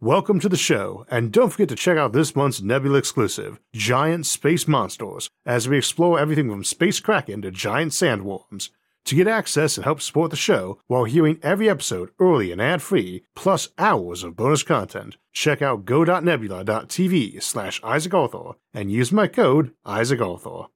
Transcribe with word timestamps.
Welcome 0.00 0.38
to 0.40 0.48
the 0.48 0.56
show, 0.56 1.04
and 1.10 1.32
don't 1.32 1.50
forget 1.50 1.68
to 1.70 1.74
check 1.74 1.98
out 1.98 2.12
this 2.12 2.36
month's 2.36 2.62
Nebula 2.62 2.98
exclusive, 2.98 3.58
Giant 3.74 4.26
Space 4.26 4.68
Monsters, 4.68 5.28
as 5.44 5.68
we 5.68 5.76
explore 5.76 6.20
everything 6.20 6.48
from 6.48 6.62
space 6.62 7.00
kraken 7.00 7.42
to 7.42 7.50
giant 7.50 7.90
sandworms. 7.90 8.68
To 9.06 9.16
get 9.16 9.26
access 9.26 9.76
and 9.76 9.82
help 9.82 10.00
support 10.00 10.30
the 10.30 10.36
show 10.36 10.78
while 10.86 11.02
hearing 11.02 11.40
every 11.42 11.68
episode 11.68 12.10
early 12.20 12.52
and 12.52 12.62
ad-free, 12.62 13.24
plus 13.34 13.70
hours 13.76 14.22
of 14.22 14.36
bonus 14.36 14.62
content, 14.62 15.16
check 15.32 15.62
out 15.62 15.84
go.nebula.tv 15.84 17.42
slash 17.42 17.80
Isaac 17.82 18.14
Arthur 18.14 18.52
and 18.72 18.92
use 18.92 19.10
my 19.10 19.26
code 19.26 19.72
Isaac 19.84 20.20
Arthur. 20.20 20.66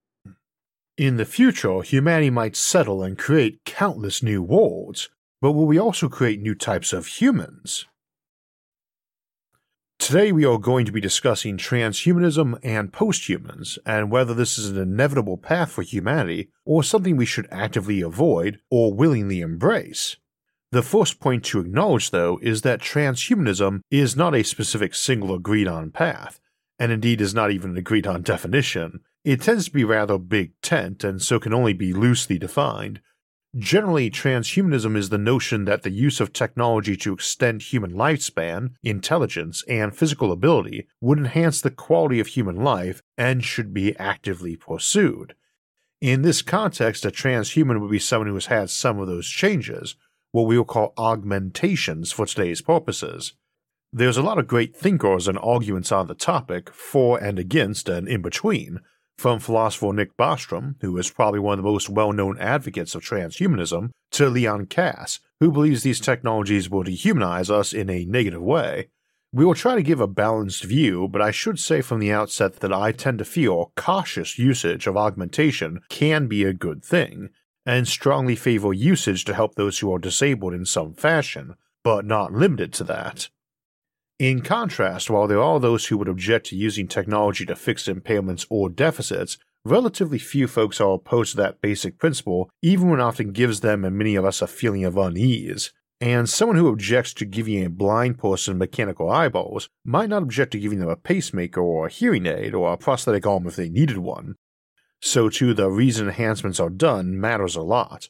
In 0.99 1.17
the 1.17 1.25
future, 1.25 1.83
humanity 1.83 2.31
might 2.31 2.57
settle 2.57 3.05
and 3.05 3.17
create 3.17 3.65
countless 3.65 4.21
new 4.21 4.43
worlds, 4.43 5.11
but 5.41 5.53
will 5.53 5.67
we 5.67 5.79
also 5.79 6.09
create 6.09 6.41
new 6.41 6.57
types 6.57 6.93
of 6.93 7.07
humans? 7.07 7.87
Today, 10.03 10.33
we 10.33 10.45
are 10.45 10.59
going 10.59 10.85
to 10.87 10.93
be 10.93 11.01
discussing 11.01 11.57
transhumanism 11.57 12.59
and 12.65 12.93
posthumans, 12.93 13.79
and 13.87 14.11
whether 14.11 14.35
this 14.35 14.59
is 14.59 14.69
an 14.69 14.77
inevitable 14.77 15.37
path 15.37 15.71
for 15.71 15.83
humanity, 15.83 16.51
or 16.65 16.83
something 16.83 17.17
we 17.17 17.25
should 17.25 17.47
actively 17.53 18.01
avoid 18.01 18.59
or 18.69 18.93
willingly 18.93 19.41
embrace. 19.41 20.17
The 20.73 20.83
first 20.83 21.21
point 21.21 21.45
to 21.45 21.61
acknowledge, 21.61 22.11
though, 22.11 22.41
is 22.43 22.63
that 22.63 22.81
transhumanism 22.81 23.83
is 23.93 24.17
not 24.17 24.35
a 24.35 24.43
specific 24.43 24.97
single 24.97 25.37
agreed 25.37 25.69
on 25.69 25.93
path, 25.93 26.41
and 26.81 26.91
indeed 26.91 27.21
is 27.21 27.33
not 27.33 27.53
even 27.53 27.71
an 27.71 27.77
agreed 27.77 28.09
on 28.09 28.23
definition. 28.23 29.03
It 29.25 29.41
tends 29.41 29.67
to 29.67 29.71
be 29.71 29.85
rather 29.85 30.19
big 30.19 30.61
tent, 30.63 31.05
and 31.05 31.23
so 31.23 31.39
can 31.39 31.55
only 31.55 31.75
be 31.75 31.93
loosely 31.93 32.39
defined, 32.39 33.01
Generally, 33.59 34.11
transhumanism 34.11 34.97
is 34.97 35.11
the 35.11 35.19
notion 35.19 35.67
that 35.67 35.83
the 35.83 35.91
use 35.91 36.21
of 36.21 36.33
technology 36.33 36.97
to 36.97 37.13
extend 37.13 37.61
human 37.61 37.93
lifespan, 37.93 38.71
intelligence, 38.83 39.63
and 39.69 39.95
physical 39.95 40.33
ability 40.33 40.89
would 41.03 41.19
enhance 41.19 41.61
the 41.61 41.71
quality 41.71 42.19
of 42.19 42.29
human 42.29 42.57
life 42.57 43.03
and 43.19 43.45
should 43.45 43.75
be 43.75 43.95
actively 43.99 44.57
pursued. 44.57 45.35
In 46.01 46.23
this 46.23 46.41
context, 46.41 47.05
a 47.05 47.11
transhuman 47.11 47.81
would 47.81 47.91
be 47.91 47.99
someone 47.99 48.29
who 48.29 48.35
has 48.35 48.47
had 48.47 48.71
some 48.71 48.99
of 48.99 49.07
those 49.07 49.29
changes, 49.29 49.97
what 50.31 50.47
we 50.47 50.57
will 50.57 50.65
call 50.65 50.95
augmentations 50.97 52.11
for 52.11 52.25
today's 52.25 52.63
purposes. 52.63 53.35
There's 53.93 54.17
a 54.17 54.23
lot 54.23 54.39
of 54.39 54.49
great 54.49 54.75
thinkers 54.75 55.29
and 55.29 55.39
arguments 55.39 55.93
on 55.93 56.07
the 56.07 56.15
topic, 56.15 56.73
for 56.73 57.23
and 57.23 57.39
against 57.39 57.91
and 57.91 58.09
in 58.09 58.23
between, 58.23 58.81
from 59.23 59.39
philosopher 59.39 59.93
Nick 59.93 60.17
Bostrom, 60.17 60.75
who 60.81 60.99
is 60.99 61.09
probably 61.09 61.39
one 61.39 61.57
of 61.57 61.65
the 61.65 61.71
most 61.71 61.89
well 61.89 62.13
known 62.13 62.37
advocates 62.41 62.97
of 62.97 63.05
transhumanism, 63.05 63.91
to 64.11 64.29
Leon 64.29 64.67
Kass, 64.67 65.21
who 65.39 65.53
believes 65.53 65.85
these 65.85 66.01
technologies 66.01 66.69
will 66.69 66.83
dehumanize 66.83 67.49
us 67.49 67.73
in 67.73 67.89
a 67.89 68.05
negative 68.05 68.43
way. 68.43 68.89
We 69.33 69.45
will 69.45 69.55
try 69.55 69.77
to 69.77 69.83
give 69.85 70.01
a 70.01 70.09
balanced 70.09 70.65
view, 70.65 71.07
but 71.07 71.23
I 71.23 71.31
should 71.31 71.61
say 71.61 71.83
from 71.83 72.01
the 72.01 72.11
outset 72.11 72.57
that 72.57 72.73
I 72.73 72.91
tend 72.91 73.19
to 73.19 73.25
feel 73.25 73.71
cautious 73.77 74.41
usage 74.41 74.89
of 74.89 74.97
augmentation 74.97 75.83
can 75.89 76.27
be 76.27 76.43
a 76.43 76.53
good 76.53 76.85
thing, 76.85 77.31
and 77.65 77.87
strongly 77.87 78.35
favor 78.35 78.73
usage 78.73 79.25
to 79.27 79.35
help 79.35 79.55
those 79.55 79.79
who 79.79 79.95
are 79.95 80.01
disabled 80.01 80.53
in 80.53 80.65
some 80.65 80.95
fashion, 80.95 81.55
but 81.85 82.05
not 82.05 82.33
limited 82.33 82.73
to 82.73 82.85
that. 82.85 83.29
In 84.19 84.43
contrast, 84.43 85.11
while 85.11 85.27
there 85.27 85.43
are 85.43 85.59
those 85.59 85.87
who 85.87 85.99
would 85.99 86.09
object 86.09 86.47
to 86.47 86.57
using 86.57 86.87
technology 86.87 87.45
to 87.47 87.57
fix 87.57 87.89
impairments 87.89 88.47
or 88.51 88.69
deficits, 88.69 89.39
relatively 89.65 90.19
few 90.19 90.47
folks 90.47 90.81
are 90.81 90.95
opposed 90.95 91.33
to 91.33 91.37
that 91.39 91.61
basic 91.61 91.99
principle, 91.99 92.51
even 92.63 92.89
when 92.89 93.01
it 93.01 93.03
often 93.03 93.33
gives 93.33 93.61
them 93.61 93.85
and 93.85 93.97
many 93.97 94.15
of 94.15 94.25
us 94.25 94.43
a 94.43 94.47
feeling 94.47 94.85
of 94.85 94.97
unease. 94.97 95.73
And 96.01 96.29
someone 96.29 96.57
who 96.57 96.69
objects 96.69 97.15
to 97.15 97.25
giving 97.25 97.65
a 97.65 97.71
blind 97.71 98.19
person 98.19 98.59
mechanical 98.59 99.09
eyeballs 99.09 99.69
might 99.85 100.09
not 100.09 100.23
object 100.23 100.53
to 100.53 100.59
giving 100.59 100.81
them 100.81 100.89
a 100.89 100.97
pacemaker 100.97 101.61
or 101.61 101.87
a 101.87 101.91
hearing 101.91 102.27
aid 102.27 102.55
or 102.55 102.73
a 102.73 102.77
prosthetic 102.77 103.25
arm 103.25 103.47
if 103.47 103.57
they 103.57 103.69
needed 103.69 103.99
one. 103.99 104.35
So, 105.01 105.29
too, 105.29 105.55
the 105.55 105.71
reason 105.71 106.09
enhancements 106.09 106.61
are 106.61 106.71
done 106.71 107.21
matters 107.21 107.57
a 107.57 107.63
lot. 107.63 108.09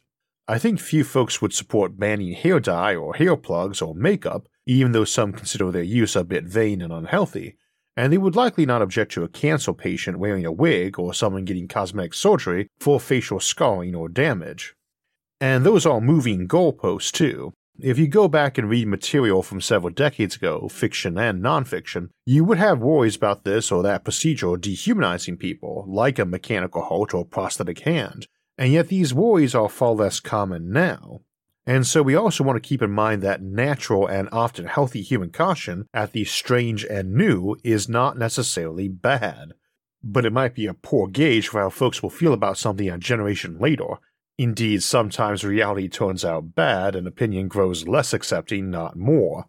I 0.49 0.59
think 0.59 0.81
few 0.81 1.05
folks 1.05 1.41
would 1.41 1.53
support 1.53 1.99
banning 1.99 2.32
hair 2.32 2.60
dye 2.60 2.94
or 2.94 3.15
hair 3.15 3.37
plugs 3.37 3.81
or 3.81 3.94
makeup 3.94 4.49
even 4.67 4.93
though 4.93 5.05
some 5.05 5.33
consider 5.33 5.71
their 5.71 5.83
use 5.83 6.17
a 6.17 6.25
bit 6.25 6.45
vain 6.45 6.81
and 6.83 6.93
unhealthy, 6.93 7.56
and 7.97 8.12
they 8.12 8.19
would 8.19 8.37
likely 8.37 8.65
not 8.65 8.83
object 8.83 9.12
to 9.12 9.25
a 9.25 9.28
cancer 9.28 9.73
patient 9.73 10.19
wearing 10.19 10.47
a 10.47 10.53
wig 10.53 10.99
or 10.99 11.12
someone 11.12 11.45
getting 11.45 11.69
cosmetic 11.69 12.15
surgery 12.15 12.69
for 12.81 12.99
facial 12.99 13.41
scarring 13.41 13.95
or 13.95 14.09
damage. 14.09 14.75
And 15.41 15.67
those 15.67 15.84
are 15.84 16.00
moving 16.00 16.49
goalposts 16.49 17.11
too. 17.11 17.53
If 17.81 17.99
you 17.99 18.06
go 18.06 18.28
back 18.28 18.59
and 18.59 18.69
read 18.69 18.87
material 18.87 19.43
from 19.43 19.61
several 19.61 19.93
decades 19.93 20.37
ago, 20.37 20.69
fiction 20.69 21.19
and 21.19 21.43
nonfiction, 21.43 22.11
you 22.27 22.44
would 22.44 22.59
have 22.59 22.79
worries 22.79 23.17
about 23.17 23.44
this 23.44 23.73
or 23.73 23.83
that 23.83 24.05
procedure 24.05 24.56
dehumanizing 24.56 25.39
people, 25.39 25.84
like 25.89 26.19
a 26.19 26.25
mechanical 26.25 26.83
heart 26.83 27.15
or 27.15 27.25
prosthetic 27.25 27.81
hand, 27.81 28.27
and 28.59 28.73
yet 28.73 28.89
these 28.89 29.15
worries 29.15 29.55
are 29.55 29.69
far 29.69 29.93
less 29.93 30.21
common 30.21 30.71
now. 30.71 31.23
And 31.65 31.87
so 31.87 32.03
we 32.03 32.17
also 32.17 32.43
want 32.43 32.61
to 32.61 32.69
keep 32.69 32.83
in 32.83 32.91
mind 32.91 33.23
that 33.23 33.41
natural 33.41 34.06
and 34.06 34.28
often 34.33 34.67
healthy 34.67 35.00
human 35.00 35.31
caution 35.31 35.87
at 35.95 36.12
the 36.12 36.25
strange 36.25 36.84
and 36.84 37.15
new 37.15 37.56
is 37.62 37.89
not 37.89 38.19
necessarily 38.19 38.89
bad. 38.89 39.53
But 40.03 40.25
it 40.25 40.33
might 40.33 40.56
be 40.56 40.67
a 40.67 40.75
poor 40.75 41.06
gauge 41.06 41.49
for 41.49 41.61
how 41.61 41.71
folks 41.71 42.03
will 42.03 42.11
feel 42.11 42.33
about 42.33 42.59
something 42.59 42.89
a 42.89 42.99
generation 42.99 43.59
later. 43.61 43.99
Indeed, 44.39 44.83
sometimes 44.83 45.45
reality 45.45 45.89
turns 45.89 46.25
out 46.25 46.56
bad 46.56 46.97
and 46.97 47.06
opinion 47.06 47.47
grows 47.47 47.87
less 47.87 48.12
accepting, 48.12 48.69
not 48.69 48.97
more. 48.97 49.47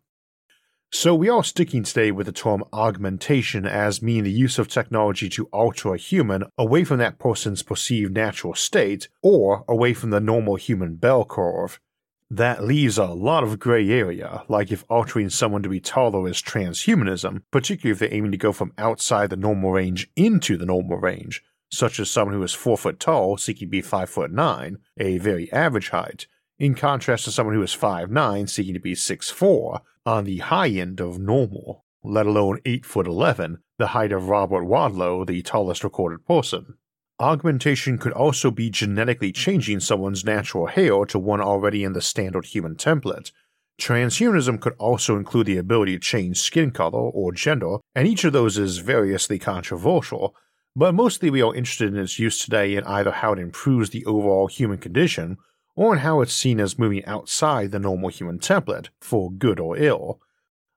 So 0.91 1.15
we 1.15 1.27
are 1.29 1.43
sticking 1.43 1.81
today 1.81 2.11
with 2.11 2.27
the 2.27 2.31
term 2.31 2.63
augmentation 2.71 3.65
as 3.65 4.03
meaning 4.03 4.25
the 4.25 4.31
use 4.31 4.59
of 4.59 4.67
technology 4.67 5.27
to 5.29 5.45
alter 5.47 5.95
a 5.95 5.97
human 5.97 6.43
away 6.55 6.83
from 6.83 6.99
that 6.99 7.17
person's 7.17 7.63
perceived 7.63 8.13
natural 8.13 8.53
state 8.53 9.07
or 9.23 9.65
away 9.67 9.95
from 9.95 10.11
the 10.11 10.19
normal 10.19 10.55
human 10.55 10.93
bell 10.97 11.25
curve. 11.25 11.79
That 12.29 12.63
leaves 12.63 12.97
a 12.97 13.05
lot 13.05 13.43
of 13.43 13.59
grey 13.59 13.89
area, 13.89 14.43
like 14.47 14.71
if 14.71 14.83
altering 14.89 15.29
someone 15.29 15.63
to 15.63 15.69
be 15.69 15.79
taller 15.79 16.27
is 16.27 16.41
transhumanism, 16.41 17.43
particularly 17.51 17.91
if 17.91 17.99
they're 17.99 18.13
aiming 18.13 18.31
to 18.31 18.37
go 18.37 18.51
from 18.51 18.73
outside 18.77 19.29
the 19.29 19.37
normal 19.37 19.71
range 19.71 20.09
into 20.15 20.57
the 20.57 20.65
normal 20.65 20.97
range, 20.97 21.43
such 21.71 21.99
as 21.99 22.09
someone 22.09 22.35
who 22.35 22.43
is 22.43 22.53
4 22.53 22.77
foot 22.77 22.99
tall 22.99 23.37
seeking 23.37 23.67
to 23.67 23.71
be 23.71 23.81
5 23.81 24.09
foot 24.09 24.31
9, 24.31 24.77
a 24.97 25.17
very 25.19 25.51
average 25.51 25.89
height, 25.89 26.27
in 26.59 26.75
contrast 26.75 27.25
to 27.25 27.31
someone 27.31 27.55
who 27.55 27.63
is 27.63 27.73
five 27.73 28.11
nine 28.11 28.47
seeking 28.47 28.73
to 28.73 28.79
be 28.79 28.95
six 28.95 29.29
four 29.29 29.81
on 30.05 30.23
the 30.23 30.37
high 30.37 30.69
end 30.69 30.99
of 30.99 31.19
normal, 31.19 31.83
let 32.03 32.25
alone 32.25 32.59
8 32.65 32.85
foot 32.85 33.07
11, 33.07 33.59
the 33.77 33.87
height 33.87 34.11
of 34.11 34.29
Robert 34.29 34.63
Wadlow, 34.63 35.25
the 35.25 35.41
tallest 35.41 35.83
recorded 35.83 36.25
person. 36.25 36.77
Augmentation 37.19 37.97
could 37.97 38.13
also 38.13 38.49
be 38.49 38.69
genetically 38.69 39.31
changing 39.31 39.79
someone's 39.79 40.25
natural 40.25 40.65
hair 40.65 41.05
to 41.05 41.19
one 41.19 41.41
already 41.41 41.83
in 41.83 41.93
the 41.93 42.01
standard 42.01 42.45
human 42.45 42.75
template. 42.75 43.31
Transhumanism 43.79 44.59
could 44.59 44.73
also 44.79 45.17
include 45.17 45.47
the 45.47 45.57
ability 45.57 45.93
to 45.93 45.99
change 45.99 46.39
skin 46.39 46.71
color 46.71 47.09
or 47.09 47.31
gender, 47.31 47.77
and 47.95 48.07
each 48.07 48.23
of 48.23 48.33
those 48.33 48.57
is 48.57 48.79
variously 48.79 49.39
controversial, 49.39 50.35
but 50.75 50.95
mostly 50.95 51.29
we 51.29 51.41
are 51.41 51.55
interested 51.55 51.93
in 51.93 51.99
its 51.99 52.17
use 52.17 52.39
today 52.39 52.75
in 52.75 52.83
either 52.85 53.11
how 53.11 53.33
it 53.33 53.39
improves 53.39 53.91
the 53.91 54.05
overall 54.05 54.47
human 54.47 54.77
condition 54.77 55.37
or 55.75 55.93
in 55.93 55.99
how 55.99 56.21
it's 56.21 56.33
seen 56.33 56.59
as 56.59 56.77
moving 56.77 57.05
outside 57.05 57.71
the 57.71 57.79
normal 57.79 58.09
human 58.09 58.39
template, 58.39 58.89
for 59.01 59.31
good 59.31 59.59
or 59.59 59.77
ill. 59.77 60.19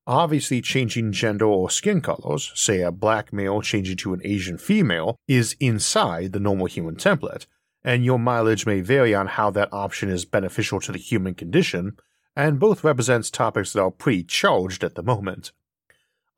Obviously, 0.06 0.60
changing 0.60 1.10
gender 1.10 1.46
or 1.46 1.68
skin 1.68 2.00
colors, 2.00 2.52
say 2.54 2.80
a 2.80 2.92
black 2.92 3.32
male 3.32 3.60
changing 3.60 3.96
to 3.96 4.14
an 4.14 4.20
Asian 4.22 4.56
female, 4.56 5.16
is 5.26 5.56
inside 5.58 6.32
the 6.32 6.40
normal 6.40 6.66
human 6.66 6.94
template, 6.94 7.46
and 7.82 8.04
your 8.04 8.18
mileage 8.18 8.66
may 8.66 8.80
vary 8.80 9.14
on 9.14 9.26
how 9.26 9.50
that 9.50 9.72
option 9.72 10.08
is 10.08 10.24
beneficial 10.24 10.80
to 10.80 10.92
the 10.92 10.98
human 10.98 11.34
condition, 11.34 11.96
and 12.36 12.60
both 12.60 12.84
represents 12.84 13.30
topics 13.30 13.72
that 13.72 13.82
are 13.82 13.90
pre-charged 13.90 14.84
at 14.84 14.94
the 14.94 15.02
moment. 15.02 15.50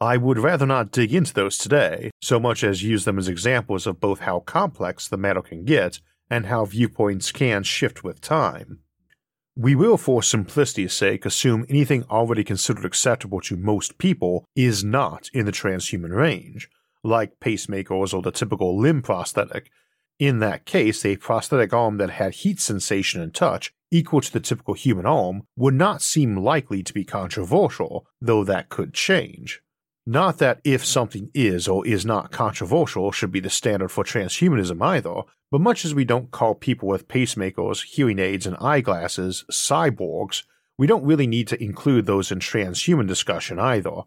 I 0.00 0.16
would 0.16 0.38
rather 0.38 0.64
not 0.64 0.92
dig 0.92 1.12
into 1.12 1.34
those 1.34 1.58
today, 1.58 2.10
so 2.22 2.38
much 2.38 2.64
as 2.64 2.82
use 2.82 3.04
them 3.04 3.18
as 3.18 3.28
examples 3.28 3.86
of 3.86 4.00
both 4.00 4.20
how 4.20 4.40
complex 4.40 5.08
the 5.08 5.16
matter 5.16 5.42
can 5.42 5.64
get 5.64 6.00
and 6.30 6.46
how 6.46 6.64
viewpoints 6.64 7.32
can 7.32 7.64
shift 7.64 8.04
with 8.04 8.20
time. 8.20 8.78
We 9.60 9.74
will, 9.74 9.96
for 9.96 10.22
simplicity's 10.22 10.92
sake, 10.92 11.26
assume 11.26 11.66
anything 11.68 12.04
already 12.04 12.44
considered 12.44 12.84
acceptable 12.84 13.40
to 13.40 13.56
most 13.56 13.98
people 13.98 14.44
is 14.54 14.84
not 14.84 15.30
in 15.34 15.46
the 15.46 15.52
transhuman 15.52 16.14
range, 16.14 16.70
like 17.02 17.40
pacemakers 17.40 18.14
or 18.14 18.22
the 18.22 18.30
typical 18.30 18.78
limb 18.78 19.02
prosthetic. 19.02 19.72
In 20.20 20.38
that 20.38 20.64
case, 20.64 21.04
a 21.04 21.16
prosthetic 21.16 21.72
arm 21.72 21.96
that 21.96 22.10
had 22.10 22.34
heat 22.34 22.60
sensation 22.60 23.20
and 23.20 23.34
touch 23.34 23.72
equal 23.90 24.20
to 24.20 24.32
the 24.32 24.38
typical 24.38 24.74
human 24.74 25.06
arm 25.06 25.42
would 25.56 25.74
not 25.74 26.02
seem 26.02 26.36
likely 26.36 26.84
to 26.84 26.94
be 26.94 27.04
controversial, 27.04 28.06
though 28.20 28.44
that 28.44 28.68
could 28.68 28.94
change. 28.94 29.60
Not 30.06 30.38
that 30.38 30.60
if 30.62 30.86
something 30.86 31.32
is 31.34 31.66
or 31.66 31.84
is 31.84 32.06
not 32.06 32.30
controversial 32.30 33.10
should 33.10 33.32
be 33.32 33.40
the 33.40 33.50
standard 33.50 33.88
for 33.88 34.04
transhumanism 34.04 34.80
either, 34.80 35.22
but 35.50 35.60
much 35.60 35.84
as 35.84 35.94
we 35.94 36.04
don't 36.04 36.30
call 36.30 36.54
people 36.54 36.88
with 36.88 37.08
pacemakers, 37.08 37.84
hearing 37.84 38.18
aids, 38.18 38.46
and 38.46 38.56
eyeglasses 38.60 39.44
cyborgs, 39.50 40.42
we 40.76 40.86
don't 40.86 41.04
really 41.04 41.26
need 41.26 41.48
to 41.48 41.62
include 41.62 42.06
those 42.06 42.30
in 42.30 42.38
transhuman 42.38 43.06
discussion 43.06 43.58
either. 43.58 44.02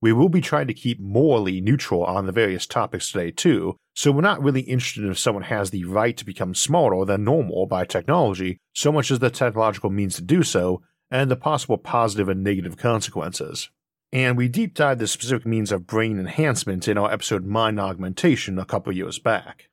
We 0.00 0.12
will 0.12 0.28
be 0.28 0.40
trying 0.40 0.66
to 0.68 0.74
keep 0.74 1.00
morally 1.00 1.60
neutral 1.60 2.04
on 2.04 2.26
the 2.26 2.32
various 2.32 2.66
topics 2.66 3.10
today, 3.10 3.30
too, 3.30 3.76
so 3.94 4.12
we're 4.12 4.20
not 4.20 4.42
really 4.42 4.60
interested 4.60 5.04
in 5.04 5.10
if 5.10 5.18
someone 5.18 5.44
has 5.44 5.70
the 5.70 5.84
right 5.84 6.16
to 6.16 6.24
become 6.24 6.54
smarter 6.54 7.04
than 7.04 7.24
normal 7.24 7.66
by 7.66 7.84
technology, 7.84 8.58
so 8.74 8.92
much 8.92 9.10
as 9.10 9.18
the 9.18 9.30
technological 9.30 9.90
means 9.90 10.16
to 10.16 10.22
do 10.22 10.42
so, 10.42 10.82
and 11.10 11.30
the 11.30 11.36
possible 11.36 11.78
positive 11.78 12.28
and 12.28 12.44
negative 12.44 12.76
consequences. 12.76 13.70
And 14.12 14.36
we 14.36 14.48
deep 14.48 14.74
dived 14.74 15.00
the 15.00 15.06
specific 15.06 15.46
means 15.46 15.72
of 15.72 15.86
brain 15.86 16.18
enhancement 16.18 16.88
in 16.88 16.98
our 16.98 17.10
episode 17.10 17.44
Mind 17.44 17.80
Augmentation 17.80 18.58
a 18.58 18.64
couple 18.64 18.92
years 18.92 19.18
back. 19.18 19.68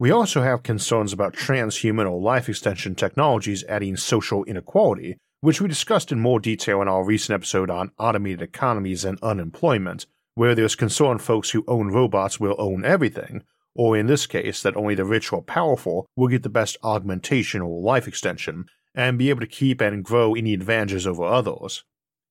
We 0.00 0.10
also 0.10 0.40
have 0.40 0.62
concerns 0.62 1.12
about 1.12 1.34
transhuman 1.34 2.10
or 2.10 2.18
life 2.18 2.48
extension 2.48 2.94
technologies 2.94 3.64
adding 3.68 3.98
social 3.98 4.44
inequality, 4.44 5.18
which 5.42 5.60
we 5.60 5.68
discussed 5.68 6.10
in 6.10 6.18
more 6.18 6.40
detail 6.40 6.80
in 6.80 6.88
our 6.88 7.04
recent 7.04 7.34
episode 7.34 7.68
on 7.68 7.92
automated 7.98 8.40
economies 8.40 9.04
and 9.04 9.22
unemployment, 9.22 10.06
where 10.36 10.54
there's 10.54 10.74
concern 10.74 11.18
folks 11.18 11.50
who 11.50 11.66
own 11.68 11.88
robots 11.88 12.40
will 12.40 12.56
own 12.56 12.82
everything, 12.82 13.42
or 13.74 13.94
in 13.94 14.06
this 14.06 14.26
case, 14.26 14.62
that 14.62 14.74
only 14.74 14.94
the 14.94 15.04
rich 15.04 15.34
or 15.34 15.42
powerful 15.42 16.06
will 16.16 16.28
get 16.28 16.44
the 16.44 16.48
best 16.48 16.78
augmentation 16.82 17.60
or 17.60 17.82
life 17.82 18.08
extension, 18.08 18.64
and 18.94 19.18
be 19.18 19.28
able 19.28 19.40
to 19.40 19.46
keep 19.46 19.82
and 19.82 20.02
grow 20.02 20.34
any 20.34 20.54
advantages 20.54 21.06
over 21.06 21.24
others. 21.24 21.84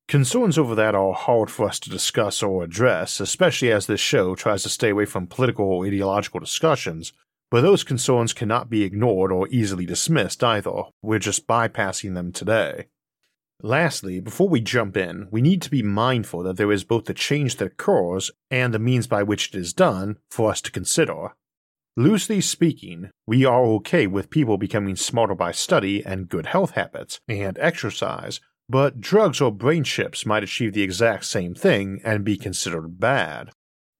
Concerns 0.08 0.58
over 0.58 0.74
that 0.74 0.96
are 0.96 1.12
hard 1.12 1.48
for 1.52 1.68
us 1.68 1.78
to 1.78 1.88
discuss 1.88 2.42
or 2.42 2.64
address, 2.64 3.20
especially 3.20 3.70
as 3.70 3.86
this 3.86 4.00
show 4.00 4.34
tries 4.34 4.64
to 4.64 4.68
stay 4.68 4.88
away 4.88 5.04
from 5.04 5.28
political 5.28 5.66
or 5.66 5.86
ideological 5.86 6.40
discussions, 6.40 7.12
but 7.50 7.62
those 7.62 7.84
concerns 7.84 8.32
cannot 8.32 8.70
be 8.70 8.84
ignored 8.84 9.32
or 9.32 9.48
easily 9.48 9.84
dismissed 9.84 10.42
either. 10.44 10.82
We're 11.02 11.18
just 11.18 11.46
bypassing 11.46 12.14
them 12.14 12.32
today. 12.32 12.86
Lastly, 13.62 14.20
before 14.20 14.48
we 14.48 14.60
jump 14.60 14.96
in, 14.96 15.28
we 15.30 15.42
need 15.42 15.60
to 15.62 15.70
be 15.70 15.82
mindful 15.82 16.42
that 16.44 16.56
there 16.56 16.72
is 16.72 16.84
both 16.84 17.04
the 17.04 17.14
change 17.14 17.56
that 17.56 17.72
occurs 17.72 18.30
and 18.50 18.72
the 18.72 18.78
means 18.78 19.06
by 19.06 19.22
which 19.22 19.48
it 19.48 19.54
is 19.54 19.74
done 19.74 20.16
for 20.30 20.50
us 20.50 20.60
to 20.62 20.70
consider. 20.70 21.34
Loosely 21.96 22.40
speaking, 22.40 23.10
we 23.26 23.44
are 23.44 23.62
okay 23.62 24.06
with 24.06 24.30
people 24.30 24.56
becoming 24.56 24.96
smarter 24.96 25.34
by 25.34 25.52
study 25.52 26.04
and 26.06 26.28
good 26.28 26.46
health 26.46 26.70
habits 26.70 27.20
and 27.28 27.58
exercise, 27.58 28.40
but 28.68 29.00
drugs 29.00 29.40
or 29.40 29.52
brain 29.52 29.84
chips 29.84 30.24
might 30.24 30.44
achieve 30.44 30.72
the 30.72 30.82
exact 30.82 31.26
same 31.26 31.54
thing 31.54 32.00
and 32.04 32.24
be 32.24 32.38
considered 32.38 32.98
bad. 33.00 33.50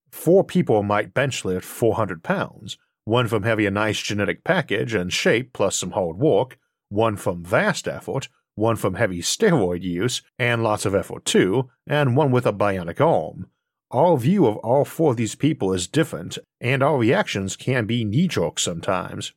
Four 0.09 0.43
people 0.43 0.81
might 0.81 1.13
bench 1.13 1.45
lift 1.45 1.65
400 1.65 2.23
pounds, 2.23 2.77
one 3.05 3.27
from 3.27 3.43
having 3.43 3.65
a 3.65 3.71
nice 3.71 3.99
genetic 3.99 4.43
package 4.43 4.93
and 4.93 5.11
shape 5.11 5.53
plus 5.53 5.75
some 5.75 5.91
hard 5.91 6.17
work, 6.17 6.57
one 6.89 7.15
from 7.15 7.43
vast 7.43 7.87
effort, 7.87 8.27
one 8.55 8.75
from 8.75 8.95
heavy 8.95 9.21
steroid 9.21 9.81
use 9.81 10.21
and 10.37 10.63
lots 10.63 10.85
of 10.85 10.93
effort 10.93 11.25
too, 11.25 11.69
and 11.87 12.15
one 12.15 12.31
with 12.31 12.45
a 12.45 12.53
bionic 12.53 12.99
arm. 12.99 13.47
Our 13.91 14.17
view 14.17 14.45
of 14.45 14.57
all 14.57 14.85
four 14.85 15.11
of 15.11 15.17
these 15.17 15.35
people 15.35 15.73
is 15.73 15.87
different, 15.87 16.37
and 16.61 16.81
our 16.81 16.97
reactions 16.97 17.57
can 17.57 17.85
be 17.85 18.05
knee 18.05 18.27
jerk 18.27 18.59
sometimes. 18.59 19.33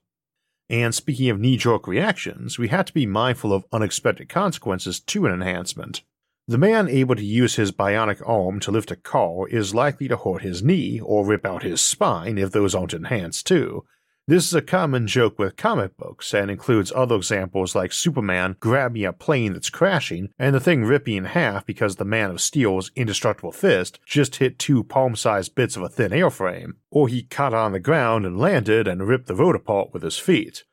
And 0.71 0.95
speaking 0.95 1.29
of 1.29 1.41
knee 1.41 1.57
jerk 1.57 1.87
reactions, 1.87 2.59
we 2.59 2.69
have 2.69 2.87
to 2.87 2.95
be 2.95 3.07
mindful 3.07 3.53
of 3.53 3.65
unexpected 3.73 4.29
consequences 4.29 5.01
to 5.01 5.27
an 5.27 5.33
enhancement. 5.33 6.03
The 6.47 6.59
man 6.59 6.89
able 6.89 7.15
to 7.15 7.25
use 7.25 7.57
his 7.57 7.73
bionic 7.73 8.21
arm 8.29 8.61
to 8.61 8.71
lift 8.71 8.91
a 8.91 8.97
car 8.97 9.49
is 9.49 9.75
likely 9.75 10.09
to 10.09 10.17
hurt 10.19 10.43
his 10.43 10.63
knee 10.63 11.01
or 11.01 11.25
rip 11.25 11.47
out 11.47 11.63
his 11.63 11.81
spine 11.81 12.37
if 12.37 12.53
those 12.53 12.75
aren't 12.75 12.93
enhanced 12.93 13.47
too. 13.47 13.87
This 14.27 14.47
is 14.47 14.55
a 14.55 14.61
common 14.61 15.07
joke 15.07 15.39
with 15.39 15.57
comic 15.57 15.97
books 15.97 16.35
and 16.35 16.51
includes 16.51 16.93
other 16.95 17.17
examples 17.17 17.75
like 17.75 17.95
Superman 17.95 18.57
grabbing 18.61 19.07
a 19.07 19.13
plane 19.15 19.55
that's 19.55 19.71
crashing 19.71 20.31
and 20.39 20.55
the 20.55 20.61
thing 20.61 20.85
ripping 20.85 21.17
in 21.17 21.25
half 21.25 21.65
because 21.65 21.97
the 21.97 22.05
Man 22.05 22.31
of 22.31 22.43
Steel's 22.43 22.91
indestructible 22.95 23.53
fist 23.53 23.99
just 24.05 24.37
hit 24.37 24.59
two 24.59 24.85
palm 24.85 25.17
sized 25.17 25.55
bits 25.55 25.77
of 25.77 25.83
a 25.83 25.89
thin 25.89 26.13
airframe, 26.13 26.73
or 26.91 27.09
he 27.09 27.23
caught 27.23 27.55
on 27.55 27.73
the 27.73 27.81
ground 27.81 28.27
and 28.27 28.39
landed 28.39 28.87
and 28.87 29.09
ripped 29.09 29.29
the 29.29 29.35
road 29.35 29.57
apart 29.57 29.95
with 29.95 30.03
his 30.03 30.19
feet. 30.19 30.65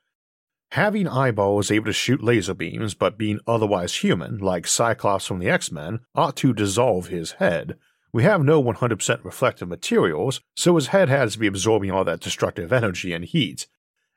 Having 0.71 1.09
eyeballs 1.09 1.69
able 1.69 1.87
to 1.87 1.93
shoot 1.93 2.23
laser 2.23 2.53
beams 2.53 2.93
but 2.93 3.17
being 3.17 3.41
otherwise 3.45 3.95
human, 3.95 4.37
like 4.37 4.65
Cyclops 4.65 5.25
from 5.25 5.39
the 5.39 5.49
X 5.49 5.69
Men, 5.69 5.99
ought 6.15 6.37
to 6.37 6.53
dissolve 6.53 7.07
his 7.07 7.33
head. 7.33 7.77
We 8.13 8.23
have 8.23 8.41
no 8.41 8.63
100% 8.63 9.25
reflective 9.25 9.67
materials, 9.67 10.39
so 10.55 10.75
his 10.75 10.87
head 10.87 11.09
has 11.09 11.33
to 11.33 11.39
be 11.39 11.47
absorbing 11.47 11.91
all 11.91 12.05
that 12.05 12.21
destructive 12.21 12.71
energy 12.71 13.11
and 13.11 13.25
heat. 13.25 13.67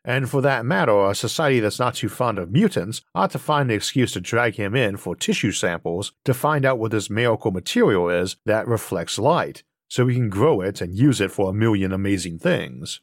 And 0.05 0.31
for 0.31 0.41
that 0.43 0.65
matter, 0.65 1.11
a 1.11 1.15
society 1.17 1.59
that's 1.59 1.81
not 1.81 1.97
too 1.97 2.09
fond 2.09 2.39
of 2.39 2.53
mutants 2.53 3.03
ought 3.17 3.33
to 3.33 3.39
find 3.41 3.69
an 3.69 3.77
excuse 3.77 4.13
to 4.13 4.21
drag 4.21 4.55
him 4.55 4.77
in 4.77 4.97
for 4.97 5.17
tissue 5.17 5.51
samples 5.51 6.13
to 6.25 6.35
find 6.35 6.65
out 6.65 6.79
what 6.79 6.93
this 6.93 7.11
miracle 7.11 7.51
material 7.51 8.09
is 8.09 8.37
that 8.47 8.69
reflects 8.69 9.19
light, 9.19 9.65
so 9.89 10.05
we 10.05 10.15
can 10.15 10.29
grow 10.29 10.61
it 10.61 10.81
and 10.81 10.97
use 10.97 11.21
it 11.21 11.33
for 11.33 11.51
a 11.51 11.55
million 11.55 11.93
amazing 11.93 12.39
things. 12.39 13.01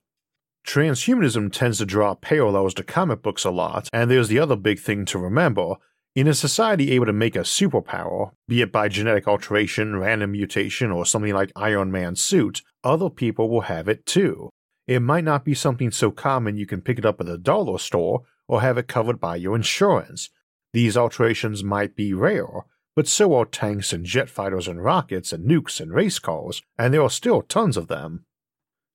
Transhumanism 0.66 1.52
tends 1.52 1.80
to 1.80 1.86
draw 1.86 2.16
parallels 2.16 2.74
to 2.76 2.84
comic 2.84 3.22
books 3.22 3.44
a 3.44 3.52
lot, 3.52 3.90
and 3.92 4.10
there's 4.10 4.28
the 4.28 4.40
other 4.40 4.56
big 4.56 4.80
thing 4.80 5.06
to 5.06 5.18
remember. 5.18 5.76
In 6.14 6.28
a 6.28 6.34
society 6.34 6.92
able 6.92 7.06
to 7.06 7.14
make 7.14 7.36
a 7.36 7.40
superpower, 7.40 8.32
be 8.48 8.62
it 8.62 8.72
by 8.72 8.90
genetic 8.90 9.28
alteration, 9.28 9.98
random 9.98 10.34
mutation, 10.34 10.92
or 10.92 11.06
something 11.06 11.34
like 11.34 11.52
Iron 11.56 11.92
Man's 11.92 12.22
suit, 12.22 12.62
other 12.84 13.10
people 13.10 13.50
will 13.50 13.62
have 13.62 13.88
it 13.88 14.06
too. 14.06 14.50
It 14.88 15.00
might 15.02 15.24
not 15.24 15.46
be 15.46 15.54
something 15.54 15.90
so 15.90 16.12
common 16.12 16.58
you 16.58 16.66
can 16.66 16.82
pick 16.82 17.00
it 17.00 17.06
up 17.06 17.22
at 17.22 17.28
the 17.28 17.38
dollar 17.38 17.78
store 17.78 18.24
or 18.48 18.60
have 18.60 18.78
it 18.78 18.90
covered 18.90 19.22
by 19.22 19.38
your 19.38 19.56
insurance. 19.56 20.30
These 20.74 20.98
alterations 20.98 21.64
might 21.64 21.96
be 21.96 22.14
rare, 22.14 22.66
but 22.96 23.08
so 23.08 23.34
are 23.36 23.46
tanks 23.46 23.94
and 23.94 24.06
jet 24.06 24.30
fighters 24.30 24.68
and 24.68 24.84
rockets 24.84 25.32
and 25.32 25.50
nukes 25.50 25.80
and 25.80 25.94
race 25.94 26.20
cars, 26.20 26.62
and 26.78 26.94
there 26.94 27.02
are 27.02 27.10
still 27.10 27.42
tons 27.42 27.78
of 27.78 27.88
them. 27.88 28.26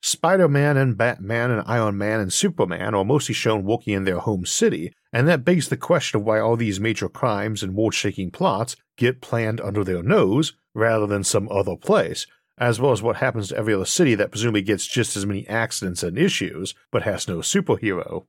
Spider 0.03 0.49
Man 0.49 0.77
and 0.77 0.97
Batman 0.97 1.51
and 1.51 1.63
Iron 1.67 1.99
Man 1.99 2.21
and 2.21 2.33
Superman 2.33 2.95
are 2.95 3.05
mostly 3.05 3.35
shown 3.35 3.65
working 3.65 3.95
in 3.95 4.05
their 4.05 4.19
home 4.19 4.47
city, 4.47 4.93
and 5.13 5.27
that 5.27 5.45
begs 5.45 5.69
the 5.69 5.77
question 5.77 6.21
of 6.21 6.27
why 6.27 6.39
all 6.39 6.57
these 6.57 6.79
major 6.79 7.09
crimes 7.09 7.63
and 7.63 7.75
world 7.75 7.95
shaking 7.95 8.31
plots 8.31 8.77
get 8.97 9.21
planned 9.21 9.61
under 9.61 9.83
their 9.83 10.03
nose 10.03 10.53
rather 10.75 11.07
than 11.07 11.25
some 11.25 11.49
other 11.51 11.77
place, 11.77 12.27
as 12.59 12.81
well 12.81 12.93
as 12.93 13.03
what 13.03 13.17
happens 13.17 13.49
to 13.49 13.57
every 13.57 13.75
other 13.75 13.85
city 13.85 14.15
that 14.15 14.31
presumably 14.31 14.63
gets 14.63 14.87
just 14.87 15.17
as 15.17 15.27
many 15.27 15.47
accidents 15.49 16.03
and 16.03 16.19
issues, 16.19 16.75
but 16.93 17.03
has 17.03 17.27
no 17.27 17.39
superhero. 17.39 18.27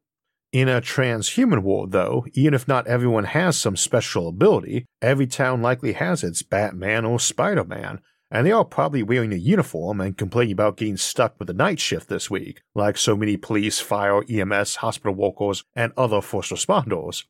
In 0.53 0.69
a 0.69 0.81
transhuman 0.81 1.61
world, 1.61 1.91
though, 1.91 2.25
even 2.33 2.53
if 2.53 2.67
not 2.67 2.87
everyone 2.87 3.25
has 3.25 3.59
some 3.59 3.75
special 3.75 4.29
ability, 4.29 4.85
every 5.01 5.27
town 5.27 5.61
likely 5.61 5.93
has 5.93 6.23
its 6.23 6.41
Batman 6.41 7.03
or 7.05 7.19
Spider 7.19 7.65
Man, 7.65 7.99
and 8.29 8.45
they 8.45 8.51
are 8.51 8.65
probably 8.65 9.03
wearing 9.03 9.33
a 9.33 9.37
uniform 9.37 10.01
and 10.01 10.17
complaining 10.17 10.53
about 10.53 10.77
getting 10.77 10.97
stuck 10.97 11.35
with 11.39 11.47
the 11.47 11.53
night 11.53 11.79
shift 11.79 12.09
this 12.09 12.29
week, 12.29 12.61
like 12.75 12.97
so 12.97 13.15
many 13.15 13.37
police, 13.37 13.79
fire, 13.79 14.23
EMS, 14.29 14.77
hospital 14.77 15.13
workers, 15.13 15.63
and 15.75 15.93
other 15.95 16.21
first 16.21 16.51
responders. 16.51 17.23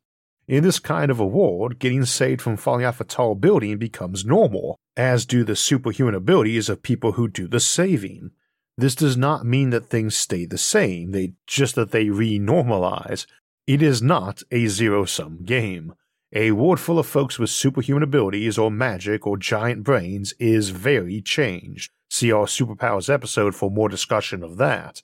In 0.47 0.63
this 0.63 0.79
kind 0.79 1.11
of 1.11 1.19
a 1.19 1.25
world, 1.25 1.77
getting 1.77 2.05
saved 2.05 2.41
from 2.41 2.55
falling 2.55 2.85
off 2.85 3.01
a 3.01 3.03
tall 3.03 3.35
building 3.35 3.77
becomes 3.77 4.25
normal, 4.25 4.77
as 4.95 5.25
do 5.25 5.43
the 5.43 5.55
superhuman 5.55 6.15
abilities 6.15 6.69
of 6.69 6.81
people 6.81 7.13
who 7.13 7.27
do 7.27 7.47
the 7.47 7.59
saving. 7.59 8.31
This 8.77 8.95
does 8.95 9.17
not 9.17 9.45
mean 9.45 9.71
that 9.71 9.87
things 9.87 10.15
stay 10.15 10.45
the 10.45 10.57
same, 10.57 11.11
they 11.11 11.33
just 11.47 11.75
that 11.75 11.91
they 11.91 12.09
re-normalize. 12.09 13.25
It 13.65 13.81
is 13.81 14.01
not 14.01 14.43
a 14.49 14.67
zero-sum 14.67 15.43
game. 15.43 15.93
A 16.33 16.51
ward 16.51 16.79
full 16.79 16.99
of 16.99 17.07
folks 17.07 17.39
with 17.39 17.49
superhuman 17.49 18.03
abilities 18.03 18.57
or 18.57 18.69
magic 18.69 19.25
or 19.25 19.37
giant 19.37 19.83
brains 19.83 20.33
is 20.39 20.71
very 20.71 21.21
changed. 21.21 21.91
See 22.09 22.31
our 22.33 22.45
superpowers 22.45 23.11
episode 23.11 23.55
for 23.55 23.71
more 23.71 23.87
discussion 23.87 24.43
of 24.43 24.57
that. 24.57 25.03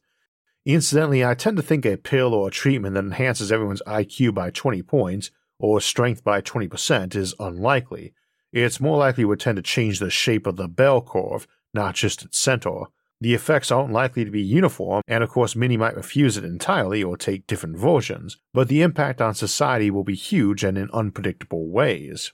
Incidentally, 0.65 1.23
I 1.23 1.33
tend 1.33 1.57
to 1.57 1.63
think 1.63 1.85
a 1.85 1.97
pill 1.97 2.33
or 2.33 2.49
a 2.49 2.51
treatment 2.51 2.95
that 2.95 3.05
enhances 3.05 3.51
everyone's 3.51 3.81
IQ 3.87 4.33
by 4.33 4.49
20 4.49 4.81
points 4.83 5.31
or 5.59 5.79
strength 5.79 6.23
by 6.23 6.41
20% 6.41 7.15
is 7.15 7.33
unlikely. 7.39 8.13
It's 8.51 8.81
more 8.81 8.97
likely 8.97 9.23
would 9.23 9.39
tend 9.39 9.55
to 9.55 9.61
change 9.61 9.99
the 9.99 10.09
shape 10.09 10.45
of 10.45 10.57
the 10.57 10.67
bell 10.67 11.01
curve, 11.01 11.47
not 11.73 11.95
just 11.95 12.23
its 12.23 12.37
center. 12.37 12.83
The 13.23 13.33
effects 13.33 13.71
aren't 13.71 13.93
likely 13.93 14.25
to 14.25 14.31
be 14.31 14.41
uniform, 14.41 15.01
and 15.07 15.23
of 15.23 15.29
course, 15.29 15.55
many 15.55 15.77
might 15.77 15.95
refuse 15.95 16.35
it 16.35 16.43
entirely 16.43 17.01
or 17.01 17.15
take 17.15 17.47
different 17.47 17.77
versions, 17.77 18.35
but 18.53 18.67
the 18.67 18.81
impact 18.81 19.21
on 19.21 19.33
society 19.33 19.89
will 19.89 20.03
be 20.03 20.13
huge 20.13 20.61
and 20.61 20.77
in 20.77 20.89
unpredictable 20.91 21.69
ways. 21.69 22.33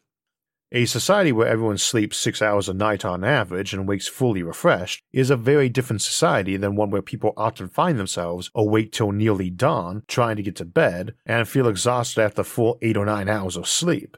A 0.72 0.86
society 0.86 1.31
where 1.31 1.48
everyone 1.48 1.77
sleeps 1.77 2.17
six 2.17 2.41
hours 2.41 2.67
a 2.67 2.74
night 2.74 3.05
on 3.05 3.24
average 3.24 3.72
and 3.72 3.88
wakes 3.88 4.08
fully 4.08 4.41
refreshed 4.41 5.03
is 5.13 5.29
a 5.29 5.38
very 5.38 5.69
different 5.69 6.01
society 6.01 6.58
than 6.58 6.75
one 6.75 6.89
where 6.89 7.03
people 7.03 7.34
often 7.38 7.69
find 7.69 8.00
themselves 8.00 8.50
awake 8.55 8.91
till 8.91 9.12
nearly 9.12 9.51
dawn 9.51 10.01
trying 10.08 10.38
to 10.38 10.43
get 10.43 10.55
to 10.55 10.65
bed 10.65 11.13
and 11.24 11.48
feel 11.48 11.67
exhausted 11.67 12.19
after 12.19 12.43
full 12.43 12.79
eight 12.81 12.98
or 12.98 13.05
nine 13.05 13.29
hours 13.29 13.55
of 13.55 13.67
sleep. 13.67 14.17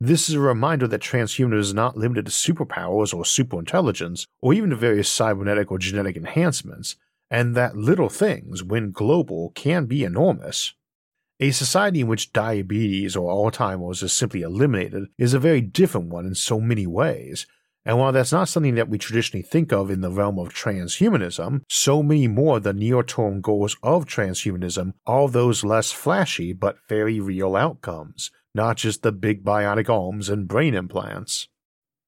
This 0.00 0.28
is 0.28 0.36
a 0.36 0.40
reminder 0.40 0.86
that 0.86 1.00
transhumanism 1.00 1.58
is 1.58 1.74
not 1.74 1.96
limited 1.96 2.26
to 2.26 2.32
superpowers 2.32 3.12
or 3.12 3.24
superintelligence, 3.24 4.26
or 4.40 4.54
even 4.54 4.70
to 4.70 4.76
various 4.76 5.08
cybernetic 5.08 5.72
or 5.72 5.78
genetic 5.78 6.16
enhancements, 6.16 6.94
and 7.30 7.56
that 7.56 7.76
little 7.76 8.08
things, 8.08 8.62
when 8.62 8.92
global, 8.92 9.50
can 9.56 9.86
be 9.86 10.04
enormous. 10.04 10.72
A 11.40 11.50
society 11.50 12.00
in 12.00 12.06
which 12.06 12.32
diabetes 12.32 13.16
or 13.16 13.32
Alzheimer's 13.32 14.02
is 14.02 14.12
simply 14.12 14.42
eliminated 14.42 15.08
is 15.18 15.34
a 15.34 15.38
very 15.40 15.60
different 15.60 16.08
one 16.08 16.26
in 16.26 16.34
so 16.34 16.60
many 16.60 16.86
ways, 16.86 17.46
And 17.88 17.98
while 17.98 18.12
that's 18.12 18.32
not 18.32 18.50
something 18.50 18.74
that 18.74 18.90
we 18.90 18.98
traditionally 18.98 19.42
think 19.42 19.72
of 19.72 19.90
in 19.90 20.02
the 20.02 20.10
realm 20.10 20.38
of 20.38 20.52
transhumanism, 20.52 21.62
so 21.70 22.02
many 22.02 22.28
more 22.28 22.58
of 22.58 22.62
the 22.62 22.74
near 22.74 23.02
term 23.02 23.40
goals 23.40 23.78
of 23.82 24.04
transhumanism 24.04 24.92
are 25.06 25.26
those 25.26 25.64
less 25.64 25.90
flashy 25.90 26.52
but 26.52 26.76
very 26.86 27.18
real 27.18 27.56
outcomes, 27.56 28.30
not 28.54 28.76
just 28.76 29.02
the 29.02 29.12
big 29.12 29.44
bionic 29.44 29.88
arms 29.88 30.28
and 30.28 30.48
brain 30.48 30.74
implants. 30.74 31.48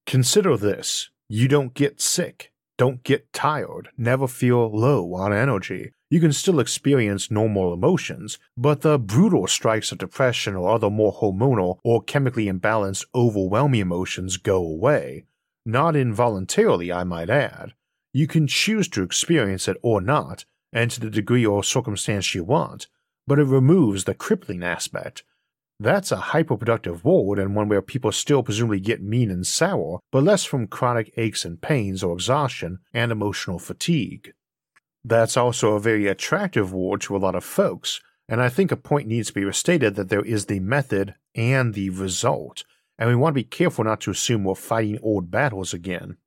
Consider 0.05 0.57
this 0.57 1.09
you 1.29 1.47
don't 1.47 1.73
get 1.73 2.01
sick, 2.01 2.51
don't 2.77 3.03
get 3.03 3.31
tired, 3.31 3.89
never 3.97 4.27
feel 4.27 4.69
low 4.69 5.13
on 5.13 5.33
energy. 5.33 5.91
You 6.09 6.19
can 6.19 6.33
still 6.33 6.59
experience 6.59 7.31
normal 7.31 7.73
emotions, 7.73 8.37
but 8.57 8.81
the 8.81 8.99
brutal 8.99 9.47
strikes 9.47 9.91
of 9.91 9.97
depression 9.97 10.55
or 10.55 10.71
other 10.71 10.89
more 10.89 11.13
hormonal 11.13 11.77
or 11.83 12.03
chemically 12.03 12.47
imbalanced 12.47 13.05
overwhelming 13.15 13.79
emotions 13.79 14.37
go 14.37 14.57
away 14.57 15.25
not 15.65 15.95
involuntarily, 15.95 16.91
I 16.91 17.03
might 17.03 17.29
add. 17.29 17.73
You 18.13 18.27
can 18.27 18.47
choose 18.47 18.87
to 18.89 19.03
experience 19.03 19.67
it 19.67 19.77
or 19.81 20.01
not, 20.01 20.45
and 20.73 20.89
to 20.91 20.99
the 20.99 21.09
degree 21.09 21.45
or 21.45 21.63
circumstance 21.63 22.33
you 22.33 22.43
want, 22.43 22.87
but 23.27 23.39
it 23.39 23.45
removes 23.45 24.03
the 24.03 24.15
crippling 24.15 24.63
aspect. 24.63 25.23
That's 25.81 26.11
a 26.11 26.17
hyperproductive 26.17 27.03
world 27.03 27.39
and 27.39 27.55
one 27.55 27.67
where 27.67 27.81
people 27.81 28.11
still 28.11 28.43
presumably 28.43 28.79
get 28.79 29.01
mean 29.01 29.31
and 29.31 29.47
sour, 29.47 29.99
but 30.11 30.21
less 30.21 30.43
from 30.43 30.67
chronic 30.67 31.11
aches 31.17 31.43
and 31.43 31.59
pains 31.59 32.03
or 32.03 32.13
exhaustion 32.13 32.81
and 32.93 33.11
emotional 33.11 33.57
fatigue. 33.57 34.31
That's 35.03 35.35
also 35.35 35.73
a 35.73 35.79
very 35.79 36.05
attractive 36.05 36.71
world 36.71 37.01
to 37.01 37.15
a 37.15 37.17
lot 37.17 37.33
of 37.33 37.43
folks, 37.43 37.99
and 38.29 38.43
I 38.43 38.47
think 38.47 38.71
a 38.71 38.77
point 38.77 39.07
needs 39.07 39.29
to 39.29 39.33
be 39.33 39.43
restated 39.43 39.95
that 39.95 40.09
there 40.09 40.21
is 40.21 40.45
the 40.45 40.59
method 40.59 41.15
and 41.33 41.73
the 41.73 41.89
result, 41.89 42.63
and 42.99 43.09
we 43.09 43.15
want 43.15 43.33
to 43.33 43.41
be 43.41 43.43
careful 43.43 43.83
not 43.83 44.01
to 44.01 44.11
assume 44.11 44.43
we're 44.43 44.53
fighting 44.53 44.99
old 45.01 45.31
battles 45.31 45.73
again. 45.73 46.17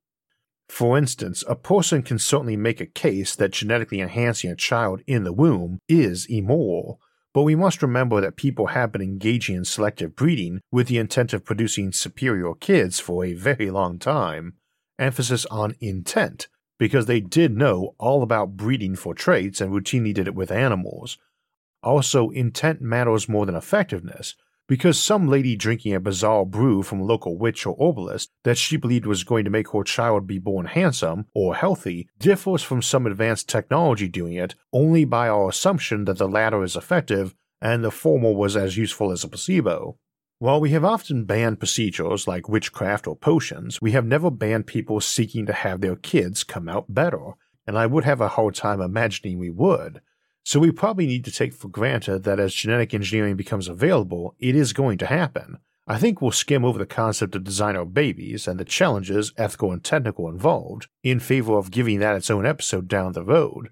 For 0.69 0.99
instance, 0.99 1.45
a 1.47 1.55
person 1.55 2.03
can 2.03 2.19
certainly 2.19 2.57
make 2.57 2.81
a 2.81 2.87
case 2.87 3.37
that 3.37 3.53
genetically 3.53 4.01
enhancing 4.01 4.51
a 4.51 4.57
child 4.57 5.03
in 5.07 5.23
the 5.23 5.33
womb 5.33 5.79
is 5.89 6.27
immoral, 6.27 7.01
but 7.35 7.43
we 7.43 7.57
must 7.57 7.83
remember 7.83 8.21
that 8.21 8.37
people 8.37 8.69
have 8.69 8.93
been 8.93 9.03
engaging 9.03 9.57
in 9.57 9.65
selective 9.65 10.15
breeding 10.15 10.61
with 10.71 10.87
the 10.87 10.99
intent 10.99 11.33
of 11.33 11.45
producing 11.45 11.93
superior 11.93 12.55
kids 12.55 13.01
for 13.01 13.25
a 13.25 13.35
very 13.35 13.71
long 13.71 13.99
time. 13.99 14.55
Emphasis 14.99 15.45
on 15.47 15.75
intent, 15.81 16.47
because 16.79 17.07
they 17.07 17.21
did 17.21 17.57
know 17.57 17.97
all 17.99 18.23
about 18.23 18.57
breeding 18.57 18.95
for 18.95 19.15
traits 19.15 19.61
and 19.61 19.73
routinely 19.73 20.15
did 20.15 20.29
it 20.29 20.35
with 20.35 20.53
animals. 20.53 21.19
Also, 21.83 22.31
intent 22.31 22.81
matters 22.81 23.29
more 23.29 23.45
than 23.45 23.57
effectiveness, 23.57 24.37
because 24.67 24.99
some 24.99 25.29
lady 25.29 25.57
drinking 25.57 25.95
a 25.95 26.01
bizarre 26.01 26.47
brew 26.47 26.83
from 26.83 27.01
a 27.01 27.05
local 27.05 27.37
witch 27.37 27.67
or 27.67 27.77
herbalist 27.81 28.31
that 28.45 28.59
she 28.59 28.77
believed 28.77 29.07
was 29.07 29.25
going 29.25 29.45
to 29.45 29.51
make 29.51 29.71
her 29.71 29.83
child 29.83 30.27
be 30.27 30.39
born 30.39 30.67
handsome 30.67 31.27
or 31.35 31.55
healthy 31.55 32.09
differs 32.19 32.63
from 32.63 32.81
some 32.81 33.07
advanced 33.07 33.49
technology 33.49 34.09
doing 34.09 34.35
it 34.35 34.55
only 34.73 35.05
by 35.05 35.29
our 35.29 35.49
assumption 35.49 36.05
that 36.05 36.19
the 36.19 36.29
latter 36.29 36.63
is 36.63 36.77
effective 36.77 37.35
and 37.61 37.83
the 37.83 37.91
former 37.91 38.33
was 38.33 38.57
as 38.57 38.77
useful 38.77 39.11
as 39.11 39.25
a 39.25 39.29
placebo. 39.29 39.99
While 40.39 40.61
we 40.61 40.71
have 40.71 40.85
often 40.85 41.25
banned 41.25 41.59
procedures 41.59 42.27
like 42.27 42.49
witchcraft 42.49 43.07
or 43.07 43.17
potions, 43.17 43.81
we 43.81 43.93
have 43.93 44.05
never 44.05 44.31
banned 44.31 44.67
people 44.67 45.01
seeking 45.01 45.47
to 45.47 45.53
have 45.53 45.81
their 45.81 45.97
kids 45.97 46.45
come 46.45 46.69
out 46.69 46.93
better, 46.93 47.33
and 47.67 47.79
I 47.79 47.87
would 47.87 48.05
have 48.05 48.21
a 48.21 48.29
hard 48.29 48.55
time 48.55 48.81
imagining 48.81 49.39
we 49.39 49.49
would. 49.51 50.01
So 50.47 50.61
we 50.61 50.71
probably 50.71 51.07
need 51.07 51.25
to 51.25 51.33
take 51.33 51.55
for 51.55 51.69
granted 51.69 52.25
that 52.25 52.39
as 52.39 52.53
genetic 52.53 52.93
engineering 52.93 53.35
becomes 53.35 53.67
available, 53.67 54.37
it 54.39 54.55
is 54.55 54.75
going 54.75 54.99
to 54.99 55.07
happen. 55.07 55.57
I 55.87 55.99
think 55.99 56.21
we'll 56.21 56.33
skim 56.33 56.67
over 56.67 56.79
the 56.79 56.87
concept 56.87 57.35
of 57.35 57.45
designer 57.45 57.87
babies 57.87 58.47
and 58.47 58.61
the 58.61 58.65
challenges, 58.65 59.33
ethical 59.39 59.73
and 59.73 59.83
technical, 59.83 60.29
involved, 60.29 60.89
in 61.03 61.19
favor 61.19 61.57
of 61.57 61.71
giving 61.71 61.99
that 62.01 62.17
its 62.17 62.31
own 62.31 62.45
episode 62.45 62.89
down 62.89 63.13
the 63.13 63.25
road. 63.25 63.71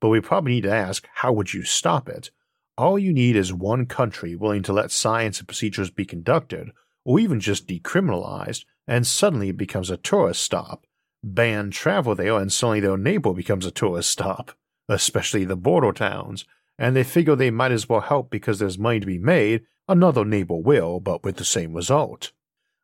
But 0.00 0.08
we 0.08 0.20
probably 0.20 0.52
need 0.52 0.62
to 0.62 0.72
ask 0.72 1.06
how 1.12 1.32
would 1.32 1.52
you 1.52 1.62
stop 1.62 2.08
it? 2.08 2.30
All 2.76 2.98
you 2.98 3.12
need 3.12 3.36
is 3.36 3.52
one 3.52 3.84
country 3.84 4.34
willing 4.34 4.62
to 4.64 4.72
let 4.72 4.90
science 4.90 5.38
and 5.38 5.48
procedures 5.48 5.90
be 5.90 6.06
conducted, 6.06 6.70
or 7.04 7.20
even 7.20 7.38
just 7.38 7.68
decriminalized, 7.68 8.64
and 8.86 9.06
suddenly 9.06 9.50
it 9.50 9.58
becomes 9.58 9.90
a 9.90 9.98
tourist 9.98 10.42
stop. 10.42 10.86
Ban 11.22 11.70
travel 11.70 12.14
there, 12.14 12.38
and 12.38 12.52
suddenly 12.52 12.80
their 12.80 12.96
neighbor 12.96 13.34
becomes 13.34 13.66
a 13.66 13.70
tourist 13.70 14.10
stop 14.10 14.52
especially 14.88 15.44
the 15.44 15.56
border 15.56 15.92
towns, 15.92 16.44
and 16.78 16.94
they 16.94 17.04
figure 17.04 17.36
they 17.36 17.50
might 17.50 17.72
as 17.72 17.88
well 17.88 18.00
help 18.00 18.30
because 18.30 18.58
there's 18.58 18.78
money 18.78 19.00
to 19.00 19.06
be 19.06 19.18
made, 19.18 19.62
another 19.88 20.24
neighbor 20.24 20.56
will, 20.56 21.00
but 21.00 21.24
with 21.24 21.36
the 21.36 21.44
same 21.44 21.74
result. 21.74 22.32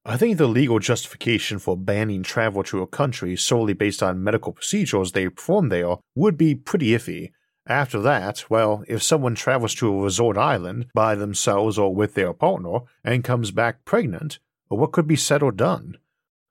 I 0.05 0.17
think 0.17 0.39
the 0.39 0.47
legal 0.47 0.79
justification 0.79 1.59
for 1.59 1.77
banning 1.77 2.23
travel 2.23 2.63
to 2.65 2.81
a 2.81 2.87
country 2.87 3.37
solely 3.37 3.75
based 3.75 4.03
on 4.03 4.25
medical 4.25 4.53
procedures 4.53 5.13
they 5.13 5.29
perform 5.29 5.69
there 5.69 5.97
would 6.15 6.39
be 6.39 6.55
pretty 6.55 6.89
iffy. 6.89 7.33
After 7.67 8.01
that, 8.01 8.49
well, 8.49 8.83
if 8.89 9.03
someone 9.03 9.35
travels 9.35 9.75
to 9.77 9.93
a 9.93 10.03
resort 10.03 10.39
island 10.39 10.87
by 10.95 11.15
themselves 11.15 11.79
or 11.79 11.95
with 11.95 12.15
their 12.15 12.33
partner 12.33 12.81
and 13.05 13.23
comes 13.23 13.51
back 13.51 13.85
pregnant, 13.85 14.39
what 14.69 14.93
could 14.93 15.07
be 15.07 15.17
said 15.17 15.43
or 15.43 15.53
done? 15.53 15.99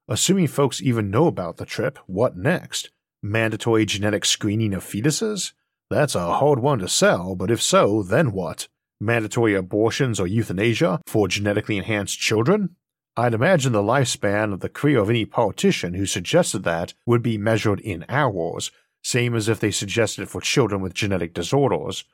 Assuming 0.07 0.47
folks 0.47 0.81
even 0.81 1.09
know 1.09 1.27
about 1.27 1.57
the 1.57 1.65
trip, 1.65 1.97
what 2.05 2.37
next? 2.37 2.91
Mandatory 3.21 3.85
genetic 3.85 4.23
screening 4.23 4.73
of 4.73 4.81
fetuses? 4.81 5.51
That's 5.89 6.15
a 6.15 6.35
hard 6.35 6.59
one 6.59 6.79
to 6.79 6.87
sell, 6.87 7.35
but 7.35 7.51
if 7.51 7.61
so, 7.61 8.01
then 8.01 8.31
what? 8.31 8.69
Mandatory 9.01 9.55
abortions 9.55 10.21
or 10.21 10.27
euthanasia 10.27 11.01
for 11.05 11.27
genetically 11.27 11.77
enhanced 11.77 12.17
children? 12.17 12.77
I'd 13.17 13.33
imagine 13.33 13.73
the 13.73 13.83
lifespan 13.83 14.53
of 14.53 14.61
the 14.61 14.69
career 14.69 14.99
of 14.99 15.09
any 15.09 15.25
politician 15.25 15.95
who 15.95 16.05
suggested 16.05 16.63
that 16.63 16.93
would 17.05 17.21
be 17.21 17.37
measured 17.37 17.81
in 17.81 18.05
hours, 18.07 18.71
same 19.03 19.35
as 19.35 19.49
if 19.49 19.59
they 19.59 19.71
suggested 19.71 20.21
it 20.21 20.29
for 20.29 20.39
children 20.39 20.79
with 20.79 20.93
genetic 20.93 21.33
disorders. 21.33 22.05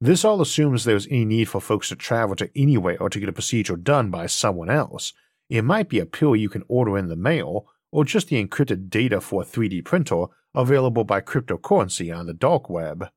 This 0.00 0.24
all 0.24 0.40
assumes 0.40 0.84
there's 0.84 1.08
any 1.08 1.26
need 1.26 1.50
for 1.50 1.60
folks 1.60 1.90
to 1.90 1.96
travel 1.96 2.36
to 2.36 2.50
anywhere 2.56 2.96
or 2.98 3.10
to 3.10 3.20
get 3.20 3.28
a 3.28 3.34
procedure 3.34 3.76
done 3.76 4.10
by 4.10 4.24
someone 4.24 4.70
else. 4.70 5.12
It 5.50 5.62
might 5.62 5.90
be 5.90 5.98
a 5.98 6.06
pill 6.06 6.34
you 6.34 6.48
can 6.48 6.64
order 6.68 6.96
in 6.96 7.08
the 7.08 7.16
mail, 7.16 7.66
or 7.90 8.04
just 8.04 8.28
the 8.28 8.44
encrypted 8.44 8.90
data 8.90 9.20
for 9.20 9.42
a 9.42 9.44
3D 9.44 9.84
printer 9.84 10.26
available 10.54 11.04
by 11.04 11.20
cryptocurrency 11.20 12.16
on 12.16 12.26
the 12.26 12.34
dark 12.34 12.68
web. 12.68 13.08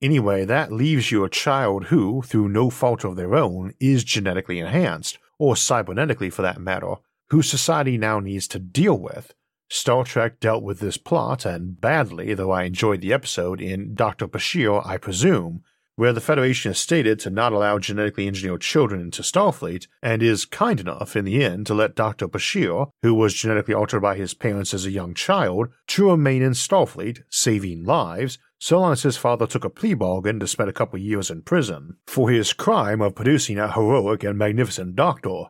Anyway, 0.00 0.44
that 0.44 0.72
leaves 0.72 1.10
you 1.10 1.24
a 1.24 1.30
child 1.30 1.86
who, 1.86 2.22
through 2.22 2.48
no 2.48 2.70
fault 2.70 3.04
of 3.04 3.16
their 3.16 3.34
own, 3.34 3.74
is 3.80 4.04
genetically 4.04 4.58
enhanced, 4.60 5.18
or 5.38 5.54
cybernetically 5.54 6.32
for 6.32 6.42
that 6.42 6.60
matter, 6.60 6.94
whose 7.30 7.50
society 7.50 7.98
now 7.98 8.20
needs 8.20 8.46
to 8.48 8.58
deal 8.58 8.96
with. 8.96 9.34
Star 9.70 10.04
Trek 10.04 10.40
dealt 10.40 10.62
with 10.62 10.80
this 10.80 10.96
plot, 10.96 11.44
and 11.44 11.80
badly, 11.80 12.32
though 12.32 12.52
I 12.52 12.62
enjoyed 12.62 13.00
the 13.00 13.12
episode, 13.12 13.60
in 13.60 13.94
Dr. 13.94 14.26
Bashir, 14.26 14.86
I 14.86 14.96
presume, 14.96 15.62
where 15.98 16.12
the 16.12 16.20
Federation 16.20 16.70
has 16.70 16.78
stated 16.78 17.18
to 17.18 17.28
not 17.28 17.52
allow 17.52 17.76
genetically 17.76 18.28
engineered 18.28 18.60
children 18.60 19.00
into 19.00 19.20
Starfleet, 19.20 19.88
and 20.00 20.22
is 20.22 20.44
kind 20.44 20.78
enough 20.78 21.16
in 21.16 21.24
the 21.24 21.42
end 21.42 21.66
to 21.66 21.74
let 21.74 21.96
Dr. 21.96 22.28
Bashir, 22.28 22.88
who 23.02 23.12
was 23.12 23.34
genetically 23.34 23.74
altered 23.74 23.98
by 23.98 24.14
his 24.14 24.32
parents 24.32 24.72
as 24.72 24.86
a 24.86 24.92
young 24.92 25.12
child, 25.12 25.70
to 25.88 26.08
remain 26.08 26.40
in 26.40 26.52
Starfleet, 26.52 27.24
saving 27.30 27.82
lives, 27.82 28.38
so 28.60 28.78
long 28.78 28.92
as 28.92 29.02
his 29.02 29.16
father 29.16 29.44
took 29.44 29.64
a 29.64 29.70
plea 29.70 29.94
bargain 29.94 30.38
to 30.38 30.46
spend 30.46 30.70
a 30.70 30.72
couple 30.72 31.00
years 31.00 31.30
in 31.30 31.42
prison 31.42 31.96
for 32.06 32.30
his 32.30 32.52
crime 32.52 33.00
of 33.00 33.16
producing 33.16 33.58
a 33.58 33.72
heroic 33.72 34.22
and 34.22 34.38
magnificent 34.38 34.94
doctor. 34.94 35.46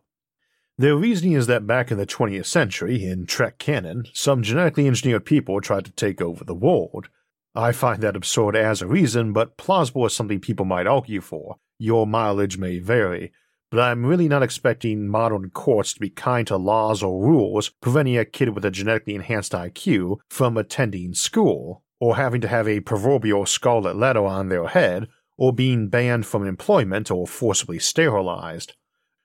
Their 0.79 0.97
reasoning 0.97 1.35
is 1.35 1.47
that 1.49 1.67
back 1.67 1.91
in 1.91 1.99
the 1.99 2.07
20th 2.07 2.47
century, 2.47 3.05
in 3.05 3.27
Trek 3.27 3.59
canon, 3.59 4.05
some 4.15 4.43
genetically 4.43 4.87
engineered 4.87 5.27
people 5.27 5.61
tried 5.61 5.85
to 5.85 5.91
take 5.91 6.23
over 6.23 6.43
the 6.43 6.55
world, 6.55 7.11
I 7.55 7.73
find 7.73 8.03
that 8.03 8.17
absurd 8.17 8.57
as 8.57 8.83
a 8.83 8.87
reason, 8.87 9.33
but 9.33 9.57
plausible 9.57 10.05
as 10.05 10.15
something 10.15 10.41
people 10.41 10.67
might 10.67 10.87
argue 10.87 11.21
for. 11.21 11.57
Your 11.79 12.07
mileage 12.07 12.59
may 12.59 12.79
vary, 12.79 13.33
but 13.71 13.81
I'm 13.81 14.07
really 14.07 14.29
not 14.29 14.43
expecting 14.43 15.09
modern 15.09 15.51
courts 15.51 15.93
to 15.95 16.01
be 16.01 16.11
kind 16.11 16.47
to 16.47 16.57
laws 16.57 17.03
or 17.03 17.23
rules 17.23 17.71
preventing 17.81 18.17
a 18.17 18.25
kid 18.25 18.51
with 18.51 18.65
a 18.65 18.71
genetically 18.71 19.15
enhanced 19.15 19.53
IQ 19.53 20.19
from 20.31 20.57
attending 20.57 21.15
school, 21.15 21.83
or 22.01 22.17
having 22.17 22.41
to 22.41 22.49
have 22.49 22.69
a 22.69 22.81
proverbial 22.81 23.45
scarlet 23.45 23.97
letter 23.97 24.25
on 24.25 24.49
their 24.49 24.69
head, 24.69 25.09
or 25.37 25.53
being 25.53 25.89
banned 25.89 26.27
from 26.27 26.47
employment 26.47 27.11
or 27.11 27.27
forcibly 27.27 27.79
sterilized. 27.79 28.75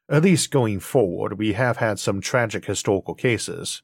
At 0.10 0.24
least 0.24 0.52
going 0.52 0.80
forward, 0.80 1.38
we 1.38 1.54
have 1.54 1.78
had 1.78 1.98
some 1.98 2.20
tragic 2.20 2.66
historical 2.66 3.16
cases. 3.16 3.82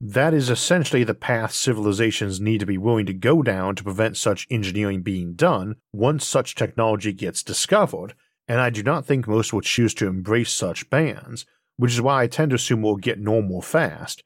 That 0.00 0.32
is 0.32 0.48
essentially 0.48 1.02
the 1.02 1.14
path 1.14 1.52
civilizations 1.52 2.40
need 2.40 2.60
to 2.60 2.66
be 2.66 2.78
willing 2.78 3.06
to 3.06 3.12
go 3.12 3.42
down 3.42 3.74
to 3.76 3.82
prevent 3.82 4.16
such 4.16 4.46
engineering 4.48 5.02
being 5.02 5.34
done 5.34 5.76
once 5.92 6.24
such 6.24 6.54
technology 6.54 7.12
gets 7.12 7.42
discovered, 7.42 8.14
and 8.46 8.60
I 8.60 8.70
do 8.70 8.84
not 8.84 9.04
think 9.04 9.26
most 9.26 9.52
will 9.52 9.60
choose 9.60 9.94
to 9.94 10.06
embrace 10.06 10.52
such 10.52 10.88
bans, 10.88 11.46
which 11.76 11.92
is 11.92 12.00
why 12.00 12.22
I 12.22 12.26
tend 12.28 12.50
to 12.50 12.56
assume 12.56 12.82
we'll 12.82 12.96
get 12.96 13.18
normal 13.18 13.60
fast. 13.60 14.22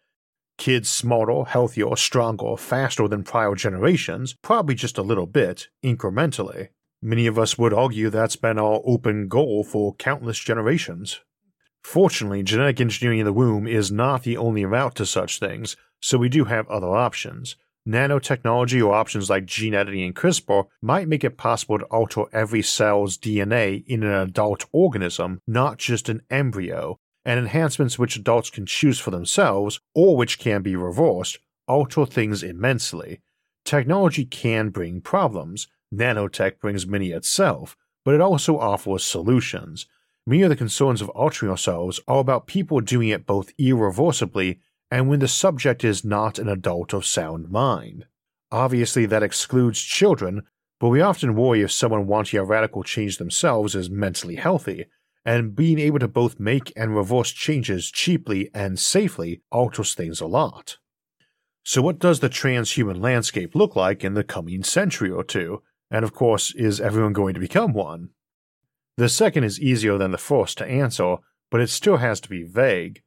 Kids 0.59 0.91
smarter, 0.91 1.45
healthier, 1.45 1.97
stronger, 1.97 2.57
faster 2.59 3.09
than 3.09 3.25
prior 3.25 3.55
generations, 3.55 4.35
probably 4.43 4.75
just 4.75 4.99
a 4.99 5.03
little 5.03 5.27
bit, 5.27 5.69
incrementally. 5.83 6.69
Many 7.01 7.27
of 7.27 7.39
us 7.39 7.57
would 7.57 7.73
argue 7.73 8.11
that's 8.11 8.37
been 8.37 8.59
our 8.59 8.83
open 8.85 9.27
goal 9.27 9.65
for 9.65 9.95
countless 9.95 10.39
generations. 10.39 11.21
Fortunately, 11.83 12.43
genetic 12.43 12.81
engineering 12.81 13.21
in 13.21 13.27
the 13.27 13.33
womb 13.33 13.67
is 13.67 13.91
not 13.91 14.23
the 14.23 14.37
only 14.37 14.65
route 14.65 14.95
to 14.97 15.07
such 15.07 15.39
things, 15.39 15.77
so 16.01 16.19
we 16.19 16.29
do 16.29 16.45
have 16.45 16.69
other 16.69 16.89
options. 16.89 17.57
Nanotechnology 17.87 18.85
or 18.85 18.95
options 18.95 19.29
like 19.29 19.45
gene 19.45 19.75
editing 19.75 20.05
and 20.05 20.15
CRISPR 20.15 20.67
might 20.81 21.09
make 21.09 21.25
it 21.25 21.37
possible 21.37 21.79
to 21.79 21.85
alter 21.87 22.25
every 22.33 22.63
cell's 22.63 23.19
DNA 23.19 23.85
in 23.87 24.05
an 24.05 24.15
adult 24.15 24.65
organism, 24.73 25.41
not 25.47 25.79
just 25.79 26.09
an 26.09 26.23
embryo, 26.31 26.99
and 27.25 27.41
enhancements 27.41 27.99
which 27.99 28.17
adults 28.17 28.51
can 28.51 28.67
choose 28.67 28.99
for 28.99 29.11
themselves 29.11 29.81
or 29.95 30.17
which 30.17 30.39
can 30.39 30.63
be 30.63 30.77
reversed 30.77 31.39
alter 31.69 32.07
things 32.07 32.43
immensely. 32.43 33.21
Technology 33.65 34.25
can 34.25 34.71
bring 34.71 35.01
problems, 35.01 35.69
nanotech 35.93 36.59
brings 36.61 36.87
many 36.87 37.11
itself, 37.11 37.77
but 38.05 38.15
it 38.15 38.21
also 38.21 38.59
offers 38.59 39.05
solutions. 39.05 39.87
Many 40.27 40.43
of 40.43 40.51
the 40.51 40.57
concerns 40.57 41.03
of 41.03 41.09
altering 41.11 41.51
ourselves 41.51 42.01
are 42.07 42.21
about 42.21 42.47
people 42.47 42.81
doing 42.81 43.09
it 43.09 43.27
both 43.27 43.53
irreversibly 43.59 44.61
and 44.91 45.09
when 45.09 45.19
the 45.19 45.29
subject 45.29 45.85
is 45.85 46.05
not 46.05 46.39
an 46.39 46.49
adult 46.49 46.93
of 46.93 47.05
sound 47.05 47.51
mind. 47.51 48.07
Obviously, 48.53 49.07
that 49.07 49.23
excludes 49.23 49.81
children, 49.81 50.43
but 50.79 50.91
we 50.91 51.01
often 51.01 51.35
worry 51.35 51.63
if 51.63 51.73
someone 51.73 52.07
wanting 52.07 52.39
a 52.39 52.45
radical 52.45 52.83
change 52.83 53.19
themselves 53.19 53.75
is 53.75 53.91
mentally 53.91 54.37
healthy, 54.37 54.87
and 55.25 55.57
being 55.57 55.79
able 55.79 55.99
to 55.99 56.09
both 56.09 56.39
make 56.39 56.73
and 56.77 56.95
reverse 56.95 57.31
changes 57.31 57.91
cheaply 57.91 58.51
and 58.55 58.79
safely 58.79 59.41
alters 59.51 59.95
things 59.95 60.21
a 60.21 60.27
lot. 60.27 60.79
So, 61.65 61.81
what 61.81 61.99
does 61.99 62.21
the 62.21 62.29
transhuman 62.29 63.01
landscape 63.01 63.55
look 63.55 63.75
like 63.75 64.05
in 64.05 64.15
the 64.15 64.25
coming 64.25 64.63
century 64.63 65.11
or 65.11 65.25
two? 65.25 65.63
And 65.91 66.05
of 66.05 66.13
course, 66.13 66.55
is 66.55 66.81
everyone 66.81 67.13
going 67.13 67.35
to 67.35 67.41
become 67.41 67.73
one? 67.73 68.11
The 68.97 69.09
second 69.09 69.45
is 69.45 69.61
easier 69.61 69.97
than 69.97 70.11
the 70.11 70.19
first 70.19 70.59
to 70.59 70.67
answer, 70.67 71.17
but 71.51 71.61
it 71.61 71.71
still 71.71 71.97
has 71.97 72.21
to 72.21 72.29
be 72.29 72.43
vague. 72.43 73.03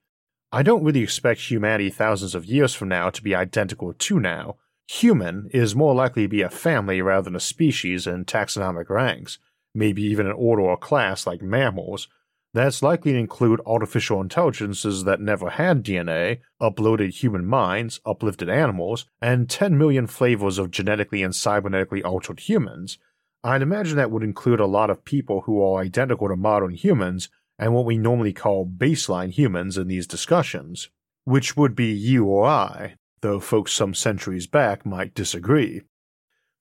I 0.52 0.64
don't 0.64 0.84
really 0.84 1.02
expect 1.02 1.42
humanity 1.42 1.90
thousands 1.90 2.34
of 2.34 2.46
years 2.46 2.74
from 2.74 2.90
now 2.90 3.10
to 3.10 3.22
be 3.22 3.36
identical 3.36 3.94
to 3.94 4.20
now. 4.20 4.56
Human 4.88 5.50
is 5.52 5.76
more 5.76 5.94
likely 5.94 6.24
to 6.24 6.30
be 6.30 6.42
a 6.42 6.50
family 6.50 7.02
rather 7.02 7.26
than 7.26 7.36
a 7.36 7.40
species 7.40 8.08
in 8.08 8.26
taxonomic 8.26 8.90
ranks, 8.90 9.38
maybe 9.74 10.02
even 10.04 10.28
an 10.28 10.34
order 10.34 10.62
or 10.62 10.78
class 10.78 11.28
like 11.28 11.42
mammals. 11.42 12.08
That's 12.54 12.82
likely 12.82 13.12
to 13.12 13.20
include 13.20 13.60
artificial 13.66 14.22
intelligences 14.22 15.04
that 15.04 15.20
never 15.20 15.50
had 15.50 15.84
DNA, 15.84 16.40
uploaded 16.62 17.16
human 17.16 17.46
minds, 17.46 18.00
uplifted 18.06 18.50
animals, 18.50 19.06
and 19.22 19.50
10 19.50 19.78
million 19.78 20.08
flavors 20.08 20.58
of 20.58 20.72
genetically 20.72 21.22
and 21.22 21.34
cybernetically 21.34 22.04
altered 22.06 22.40
humans. 22.40 22.98
I'd 23.46 23.62
imagine 23.62 23.98
that 23.98 24.10
would 24.10 24.24
include 24.24 24.60
a 24.60 24.66
lot 24.66 24.90
of 24.90 25.06
people 25.06 25.42
who 25.42 25.62
are 25.62 25.84
identical 25.84 26.30
to 26.30 26.36
modern 26.36 26.72
humans 26.72 27.30
and 27.60 27.76
what 27.76 27.86
we 27.86 27.96
normally 27.96 28.34
call 28.34 28.66
baseline 28.66 29.30
humans 29.30 29.78
in 29.78 29.88
these 29.88 30.08
discussions, 30.08 30.90
which 31.26 31.56
would 31.56 31.76
be 31.76 31.92
you 31.92 32.26
or 32.26 32.48
I, 32.48 32.96
though 33.22 33.40
folks 33.40 33.72
some 33.72 33.94
centuries 33.94 34.48
back 34.48 34.84
might 34.84 35.14
disagree. 35.14 35.84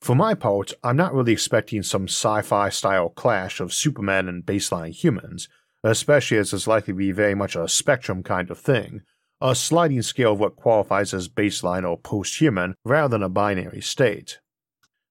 For 0.02 0.14
my 0.14 0.34
part, 0.34 0.74
I'm 0.82 0.98
not 0.98 1.14
really 1.14 1.32
expecting 1.32 1.82
some 1.82 2.04
sci 2.04 2.42
fi 2.42 2.68
style 2.68 3.08
clash 3.08 3.60
of 3.60 3.72
Superman 3.72 4.28
and 4.28 4.44
baseline 4.44 4.92
humans, 4.92 5.48
especially 5.82 6.36
as 6.36 6.52
it's 6.52 6.66
likely 6.66 6.92
to 6.92 6.98
be 6.98 7.12
very 7.12 7.34
much 7.34 7.56
a 7.56 7.66
spectrum 7.66 8.22
kind 8.22 8.50
of 8.50 8.58
thing, 8.58 9.00
a 9.40 9.54
sliding 9.54 10.02
scale 10.02 10.34
of 10.34 10.38
what 10.38 10.56
qualifies 10.56 11.14
as 11.14 11.30
baseline 11.30 11.88
or 11.88 11.96
post 11.96 12.42
human 12.42 12.74
rather 12.84 13.08
than 13.08 13.22
a 13.22 13.30
binary 13.30 13.80
state. 13.80 14.38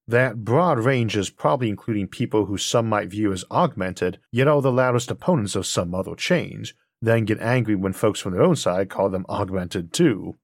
That 0.08 0.44
broad 0.44 0.80
range 0.80 1.16
is 1.16 1.30
probably 1.30 1.70
including 1.70 2.08
people 2.08 2.46
who 2.46 2.58
some 2.58 2.90
might 2.90 3.10
view 3.10 3.32
as 3.32 3.46
augmented, 3.50 4.20
yet 4.32 4.48
are 4.48 4.62
the 4.62 4.72
loudest 4.72 5.10
opponents 5.10 5.56
of 5.56 5.66
some 5.66 5.96
other 5.96 6.16
change, 6.16 6.76
then 7.02 7.26
get 7.26 7.40
angry 7.40 7.76
when 7.76 7.94
folks 7.94 8.20
from 8.20 8.34
their 8.34 8.44
own 8.44 8.56
side 8.56 8.90
call 8.90 9.10
them 9.10 9.26
augmented 9.30 9.94
too. 9.94 10.38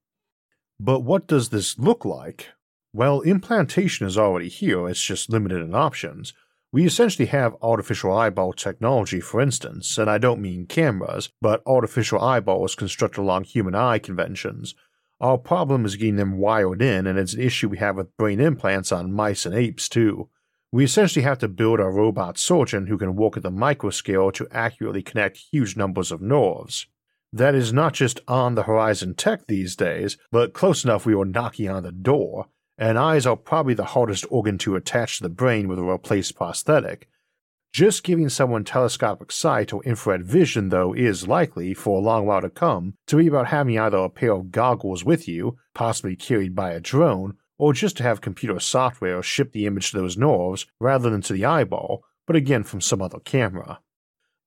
But 0.78 1.00
what 1.00 1.26
does 1.26 1.50
this 1.50 1.78
look 1.78 2.04
like? 2.04 2.48
Well, 2.92 3.20
implantation 3.20 4.06
is 4.06 4.16
already 4.16 4.48
here, 4.48 4.88
it's 4.88 5.02
just 5.02 5.30
limited 5.30 5.60
in 5.60 5.74
options. 5.74 6.32
We 6.72 6.86
essentially 6.86 7.26
have 7.26 7.56
artificial 7.60 8.12
eyeball 8.16 8.52
technology, 8.52 9.20
for 9.20 9.40
instance, 9.40 9.98
and 9.98 10.08
I 10.08 10.18
don't 10.18 10.40
mean 10.40 10.66
cameras, 10.66 11.30
but 11.40 11.62
artificial 11.66 12.20
eyeballs 12.20 12.74
constructed 12.74 13.20
along 13.20 13.44
human 13.44 13.74
eye 13.74 13.98
conventions, 13.98 14.74
our 15.20 15.36
problem 15.38 15.84
is 15.84 15.96
getting 15.96 16.16
them 16.16 16.38
wired 16.38 16.80
in, 16.80 17.06
and 17.06 17.18
it's 17.18 17.34
an 17.34 17.40
issue 17.40 17.68
we 17.68 17.78
have 17.78 17.96
with 17.96 18.16
brain 18.16 18.40
implants 18.40 18.90
on 18.90 19.12
mice 19.12 19.44
and 19.44 19.54
apes, 19.54 19.88
too. 19.88 20.28
We 20.72 20.84
essentially 20.84 21.24
have 21.24 21.38
to 21.38 21.48
build 21.48 21.80
a 21.80 21.84
robot 21.84 22.38
surgeon 22.38 22.86
who 22.86 22.96
can 22.96 23.16
work 23.16 23.36
at 23.36 23.42
the 23.42 23.50
microscale 23.50 24.32
to 24.34 24.48
accurately 24.50 25.02
connect 25.02 25.36
huge 25.52 25.76
numbers 25.76 26.12
of 26.12 26.22
nerves. 26.22 26.86
That 27.32 27.54
is 27.54 27.72
not 27.72 27.92
just 27.92 28.20
on 28.26 28.54
the 28.54 28.62
horizon 28.62 29.14
tech 29.14 29.46
these 29.46 29.76
days, 29.76 30.16
but 30.32 30.52
close 30.52 30.84
enough 30.84 31.04
we 31.04 31.14
are 31.14 31.24
knocking 31.24 31.68
on 31.68 31.82
the 31.82 31.92
door, 31.92 32.46
and 32.78 32.98
eyes 32.98 33.26
are 33.26 33.36
probably 33.36 33.74
the 33.74 33.84
hardest 33.84 34.24
organ 34.30 34.58
to 34.58 34.74
attach 34.74 35.18
to 35.18 35.24
the 35.24 35.28
brain 35.28 35.68
with 35.68 35.78
a 35.78 35.82
replaced 35.82 36.34
prosthetic, 36.34 37.08
just 37.72 38.02
giving 38.02 38.28
someone 38.28 38.64
telescopic 38.64 39.30
sight 39.30 39.72
or 39.72 39.82
infrared 39.84 40.24
vision, 40.24 40.70
though, 40.70 40.92
is 40.92 41.28
likely, 41.28 41.72
for 41.72 41.98
a 41.98 42.02
long 42.02 42.26
while 42.26 42.40
to 42.40 42.50
come, 42.50 42.94
to 43.06 43.16
be 43.16 43.26
about 43.26 43.48
having 43.48 43.78
either 43.78 43.98
a 43.98 44.08
pair 44.08 44.32
of 44.32 44.50
goggles 44.50 45.04
with 45.04 45.28
you, 45.28 45.56
possibly 45.74 46.16
carried 46.16 46.54
by 46.54 46.72
a 46.72 46.80
drone, 46.80 47.36
or 47.58 47.72
just 47.72 47.96
to 47.98 48.02
have 48.02 48.20
computer 48.20 48.58
software 48.58 49.22
ship 49.22 49.52
the 49.52 49.66
image 49.66 49.90
to 49.90 49.98
those 49.98 50.16
nerves 50.16 50.66
rather 50.80 51.10
than 51.10 51.20
to 51.20 51.32
the 51.32 51.44
eyeball, 51.44 52.02
but 52.26 52.36
again 52.36 52.64
from 52.64 52.80
some 52.80 53.02
other 53.02 53.20
camera. 53.20 53.80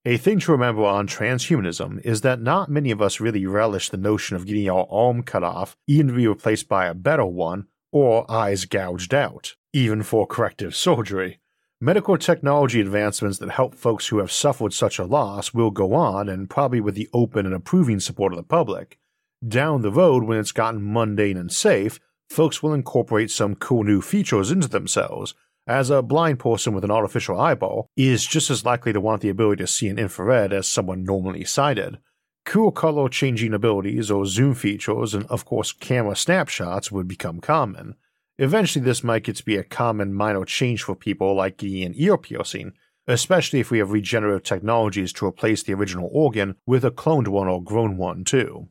A 0.05 0.17
thing 0.17 0.39
to 0.39 0.51
remember 0.51 0.83
on 0.83 1.07
transhumanism 1.07 2.03
is 2.03 2.21
that 2.21 2.41
not 2.41 2.69
many 2.69 2.91
of 2.91 3.01
us 3.01 3.21
really 3.21 3.45
relish 3.45 3.89
the 3.89 3.97
notion 3.97 4.35
of 4.35 4.45
getting 4.45 4.69
our 4.69 4.85
arm 4.89 5.23
cut 5.23 5.43
off, 5.43 5.77
even 5.87 6.07
to 6.07 6.13
be 6.13 6.27
replaced 6.27 6.67
by 6.67 6.87
a 6.87 6.93
better 6.93 7.25
one, 7.25 7.67
or 7.91 8.29
eyes 8.29 8.65
gouged 8.65 9.13
out, 9.13 9.55
even 9.71 10.03
for 10.03 10.27
corrective 10.27 10.75
surgery. 10.75 11.39
Medical 11.83 12.17
technology 12.17 12.79
advancements 12.79 13.39
that 13.39 13.49
help 13.49 13.75
folks 13.75 14.07
who 14.07 14.19
have 14.19 14.31
suffered 14.31 14.71
such 14.71 14.97
a 14.99 15.03
loss 15.03 15.53
will 15.53 15.69
go 15.69 15.93
on, 15.93 16.29
and 16.29 16.49
probably 16.49 16.79
with 16.79 16.95
the 16.95 17.09
open 17.11 17.45
and 17.45 17.53
approving 17.53 17.99
support 17.99 18.31
of 18.31 18.37
the 18.37 18.43
public. 18.43 18.97
Down 19.45 19.81
the 19.81 19.91
road, 19.91 20.23
when 20.23 20.39
it's 20.39 20.53
gotten 20.53 20.93
mundane 20.93 21.35
and 21.35 21.51
safe, 21.51 21.99
folks 22.29 22.63
will 22.63 22.73
incorporate 22.73 23.31
some 23.31 23.55
cool 23.55 23.83
new 23.83 23.99
features 23.99 24.49
into 24.49 24.69
themselves, 24.69 25.35
as 25.67 25.89
a 25.89 26.01
blind 26.01 26.39
person 26.39 26.73
with 26.73 26.85
an 26.85 26.91
artificial 26.91 27.37
eyeball 27.37 27.89
is 27.97 28.25
just 28.25 28.49
as 28.49 28.63
likely 28.63 28.93
to 28.93 29.01
want 29.01 29.21
the 29.21 29.27
ability 29.27 29.61
to 29.61 29.67
see 29.67 29.89
in 29.89 29.99
infrared 29.99 30.53
as 30.53 30.65
someone 30.65 31.03
normally 31.03 31.43
sighted. 31.43 31.97
Cool 32.45 32.71
color 32.71 33.09
changing 33.09 33.53
abilities 33.53 34.09
or 34.09 34.25
zoom 34.25 34.55
features 34.55 35.13
and, 35.13 35.25
of 35.25 35.43
course, 35.43 35.73
camera 35.73 36.15
snapshots 36.15 36.93
would 36.93 37.09
become 37.09 37.41
common. 37.41 37.95
Eventually, 38.43 38.83
this 38.83 39.05
might 39.05 39.23
get 39.23 39.37
to 39.37 39.45
be 39.45 39.55
a 39.55 39.63
common 39.63 40.13
minor 40.13 40.43
change 40.43 40.83
for 40.83 40.95
people 40.95 41.33
like 41.33 41.55
getting 41.55 41.83
an 41.83 41.93
ear 41.95 42.17
piercing, 42.17 42.73
especially 43.07 43.61
if 43.61 43.71
we 43.71 43.79
have 43.79 43.91
regenerative 43.91 44.43
technologies 44.43 45.13
to 45.13 45.25
replace 45.25 45.63
the 45.63 45.73
original 45.73 46.09
organ 46.11 46.57
with 46.65 46.83
a 46.83 46.91
cloned 46.91 47.29
one 47.29 47.47
or 47.47 47.63
grown 47.63 47.95
one, 47.95 48.25
too. 48.25 48.67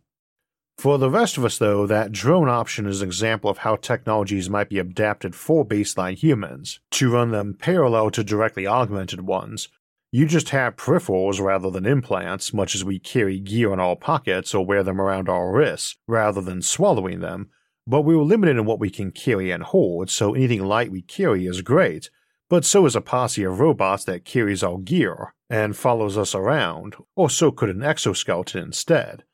For 0.77 0.99
the 0.99 1.09
rest 1.09 1.39
of 1.39 1.45
us, 1.47 1.57
though, 1.57 1.87
that 1.87 2.13
drone 2.13 2.51
option 2.51 2.85
is 2.85 3.01
an 3.01 3.09
example 3.09 3.49
of 3.49 3.59
how 3.59 3.77
technologies 3.77 4.51
might 4.51 4.69
be 4.69 4.79
adapted 4.79 5.35
for 5.35 5.65
baseline 5.65 6.19
humans, 6.19 6.81
to 6.91 7.11
run 7.11 7.31
them 7.31 7.55
parallel 7.55 8.11
to 8.11 8.23
directly 8.23 8.67
augmented 8.67 9.23
ones. 9.23 9.71
You 10.11 10.27
just 10.27 10.51
have 10.51 10.77
peripherals 10.77 11.41
rather 11.41 11.71
than 11.71 11.87
implants, 11.87 12.53
much 12.53 12.75
as 12.75 12.85
we 12.85 12.99
carry 12.99 13.41
gear 13.41 13.73
in 13.73 13.81
our 13.81 13.97
pockets 13.97 14.55
or 14.55 14.67
wear 14.67 14.83
them 14.83 15.01
around 15.01 15.31
our 15.31 15.51
wrists, 15.51 15.97
rather 16.07 16.43
than 16.43 16.61
swallowing 16.61 17.21
them, 17.21 17.49
but 17.87 18.03
we 18.03 18.17
were 18.17 18.23
limited 18.23 18.57
in 18.57 18.65
what 18.65 18.79
we 18.79 18.91
can 18.91 19.11
carry 19.11 19.51
and 19.51 19.63
hold, 19.63 20.11
so 20.11 20.35
anything 20.35 20.63
light 20.63 20.91
we 20.91 21.03
carry 21.03 21.47
is 21.47 21.63
great, 21.63 22.11
but 22.49 22.65
so 22.65 22.87
is 22.87 22.95
a 22.95 23.01
posse 23.01 23.45
of 23.45 23.61
robots 23.61 24.05
that 24.05 24.25
carries 24.25 24.63
our 24.63 24.79
gear 24.79 25.35
and 25.49 25.77
follows 25.77 26.17
us 26.17 26.35
around, 26.35 26.95
or 27.17 27.29
so 27.29 27.51
could 27.51 27.69
an 27.69 27.83
exoskeleton 27.83 28.63
instead. 28.63 29.25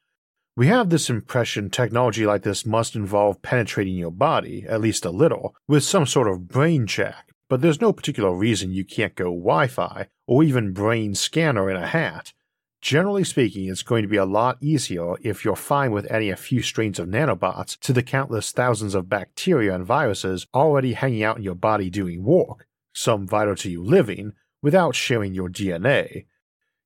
We 0.57 0.67
have 0.67 0.91
this 0.91 1.09
impression 1.09 1.71
technology 1.71 2.27
like 2.27 2.43
this 2.43 2.67
must 2.67 2.97
involve 2.97 3.43
penetrating 3.43 3.95
your 3.95 4.11
body, 4.11 4.65
at 4.69 4.81
least 4.81 5.05
a 5.05 5.11
little, 5.11 5.55
with 5.69 5.85
some 5.85 6.07
sort 6.07 6.27
of 6.27 6.49
brain 6.49 6.87
check, 6.87 7.33
but 7.49 7.61
there's 7.61 7.81
no 7.81 7.93
particular 7.93 8.35
reason 8.35 8.73
you 8.73 8.85
can't 8.85 9.15
go 9.15 9.27
Wi 9.27 9.69
Fi 9.69 10.09
or 10.27 10.43
even 10.43 10.73
brain 10.73 11.15
scanner 11.15 11.71
in 11.71 11.77
a 11.77 11.87
hat, 11.87 12.33
Generally 12.81 13.25
speaking, 13.25 13.69
it's 13.69 13.83
going 13.83 14.03
to 14.03 14.09
be 14.09 14.17
a 14.17 14.25
lot 14.25 14.57
easier 14.61 15.15
if 15.21 15.45
you're 15.45 15.57
fine 15.57 15.91
with 15.91 16.11
adding 16.11 16.31
a 16.31 16.37
few 16.37 16.63
strains 16.63 16.99
of 16.99 17.09
nanobots 17.09 17.79
to 17.81 17.93
the 17.93 18.05
countless 18.05 18.53
thousands 18.53 18.95
of 18.95 19.09
bacteria 19.09 19.75
and 19.75 19.85
viruses 19.85 20.47
already 20.55 20.93
hanging 20.93 21.25
out 21.25 21.37
in 21.37 21.43
your 21.43 21.57
body 21.57 21.91
doing 21.91 22.23
work, 22.23 22.67
some 22.93 23.27
vital 23.27 23.57
to 23.57 23.71
you 23.71 23.83
living, 23.83 24.33
without 24.63 24.95
sharing 24.95 25.35
your 25.35 25.49
DNA. 25.49 26.27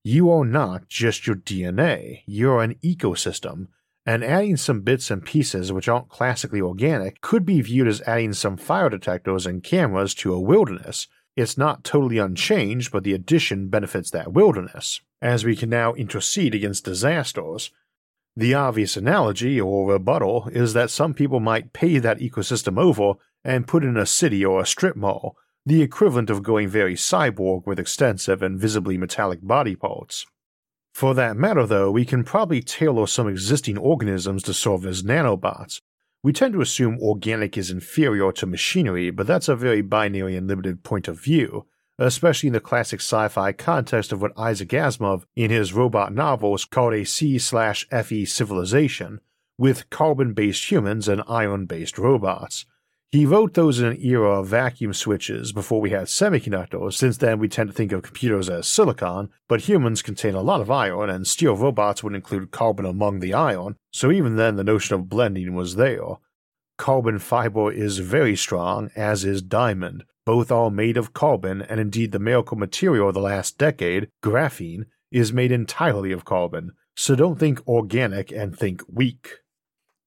You 0.02 0.30
are 0.30 0.46
not 0.46 0.88
just 0.88 1.26
your 1.26 1.36
DNA, 1.36 2.22
you're 2.26 2.62
an 2.62 2.76
ecosystem, 2.82 3.68
and 4.06 4.24
adding 4.24 4.56
some 4.56 4.80
bits 4.80 5.10
and 5.10 5.24
pieces 5.24 5.72
which 5.72 5.88
aren't 5.88 6.08
classically 6.08 6.60
organic 6.60 7.20
could 7.20 7.44
be 7.44 7.60
viewed 7.60 7.86
as 7.86 8.00
adding 8.02 8.32
some 8.32 8.56
fire 8.56 8.88
detectors 8.88 9.46
and 9.46 9.62
cameras 9.62 10.14
to 10.14 10.32
a 10.32 10.40
wilderness 10.40 11.06
it's 11.36 11.56
not 11.56 11.84
totally 11.84 12.18
unchanged, 12.18 12.92
but 12.92 13.04
the 13.04 13.14
addition 13.14 13.68
benefits 13.68 14.10
that 14.10 14.32
wilderness, 14.32 15.00
as 15.20 15.44
we 15.44 15.56
can 15.56 15.70
now 15.70 15.94
intercede 15.94 16.54
against 16.54 16.84
disasters. 16.84 17.70
The 18.36 18.54
obvious 18.54 18.96
analogy 18.96 19.60
or 19.60 19.92
rebuttal 19.92 20.48
is 20.52 20.72
that 20.72 20.90
some 20.90 21.14
people 21.14 21.40
might 21.40 21.72
pay 21.72 21.98
that 21.98 22.18
ecosystem 22.18 22.78
over 22.78 23.18
and 23.44 23.68
put 23.68 23.84
in 23.84 23.96
a 23.96 24.06
city 24.06 24.44
or 24.44 24.60
a 24.60 24.66
strip 24.66 24.96
mall, 24.96 25.36
the 25.64 25.82
equivalent 25.82 26.30
of 26.30 26.42
going 26.42 26.68
very 26.68 26.94
cyborg 26.94 27.66
with 27.66 27.78
extensive 27.78 28.42
and 28.42 28.58
visibly 28.58 28.98
metallic 28.98 29.40
body 29.42 29.76
parts. 29.76 30.26
For 30.94 31.14
that 31.14 31.36
matter, 31.36 31.66
though, 31.66 31.90
we 31.90 32.04
can 32.04 32.24
probably 32.24 32.60
tailor 32.60 33.06
some 33.06 33.28
existing 33.28 33.78
organisms 33.78 34.42
to 34.44 34.54
serve 34.54 34.84
as 34.86 35.02
nanobots. 35.02 35.80
We 36.24 36.32
tend 36.32 36.54
to 36.54 36.60
assume 36.60 37.00
organic 37.00 37.58
is 37.58 37.70
inferior 37.70 38.30
to 38.32 38.46
machinery, 38.46 39.10
but 39.10 39.26
that's 39.26 39.48
a 39.48 39.56
very 39.56 39.82
binary 39.82 40.36
and 40.36 40.46
limited 40.46 40.84
point 40.84 41.08
of 41.08 41.20
view, 41.20 41.66
especially 41.98 42.46
in 42.46 42.52
the 42.52 42.60
classic 42.60 43.00
sci-fi 43.00 43.50
context 43.52 44.12
of 44.12 44.22
what 44.22 44.38
Isaac 44.38 44.68
Asimov 44.68 45.24
in 45.34 45.50
his 45.50 45.72
robot 45.72 46.14
novels 46.14 46.64
called 46.64 46.94
a 46.94 47.04
C/FE 47.04 48.24
civilization, 48.24 49.20
with 49.58 49.90
carbon-based 49.90 50.70
humans 50.70 51.08
and 51.08 51.22
iron-based 51.26 51.98
robots. 51.98 52.66
He 53.12 53.26
wrote 53.26 53.52
those 53.52 53.78
in 53.78 53.84
an 53.84 54.00
era 54.02 54.40
of 54.40 54.46
vacuum 54.46 54.94
switches 54.94 55.52
before 55.52 55.82
we 55.82 55.90
had 55.90 56.04
semiconductors, 56.04 56.94
since 56.94 57.18
then 57.18 57.38
we 57.38 57.46
tend 57.46 57.68
to 57.68 57.74
think 57.74 57.92
of 57.92 58.00
computers 58.00 58.48
as 58.48 58.66
silicon, 58.66 59.28
but 59.50 59.68
humans 59.68 60.00
contain 60.00 60.34
a 60.34 60.40
lot 60.40 60.62
of 60.62 60.70
iron, 60.70 61.10
and 61.10 61.26
steel 61.26 61.54
robots 61.54 62.02
would 62.02 62.14
include 62.14 62.50
carbon 62.50 62.86
among 62.86 63.20
the 63.20 63.34
iron, 63.34 63.76
so 63.92 64.10
even 64.10 64.36
then 64.36 64.56
the 64.56 64.64
notion 64.64 64.94
of 64.94 65.10
blending 65.10 65.54
was 65.54 65.76
there. 65.76 66.00
Carbon 66.78 67.18
fiber 67.18 67.70
is 67.70 67.98
very 67.98 68.34
strong, 68.34 68.90
as 68.96 69.26
is 69.26 69.42
diamond. 69.42 70.04
Both 70.24 70.50
are 70.50 70.70
made 70.70 70.96
of 70.96 71.12
carbon, 71.12 71.60
and 71.60 71.78
indeed 71.78 72.12
the 72.12 72.18
miracle 72.18 72.56
material 72.56 73.08
of 73.08 73.14
the 73.14 73.20
last 73.20 73.58
decade, 73.58 74.08
graphene, 74.24 74.86
is 75.10 75.34
made 75.34 75.52
entirely 75.52 76.12
of 76.12 76.24
carbon, 76.24 76.72
so 76.96 77.14
don't 77.14 77.38
think 77.38 77.60
organic 77.68 78.32
and 78.32 78.58
think 78.58 78.80
weak. 78.88 79.41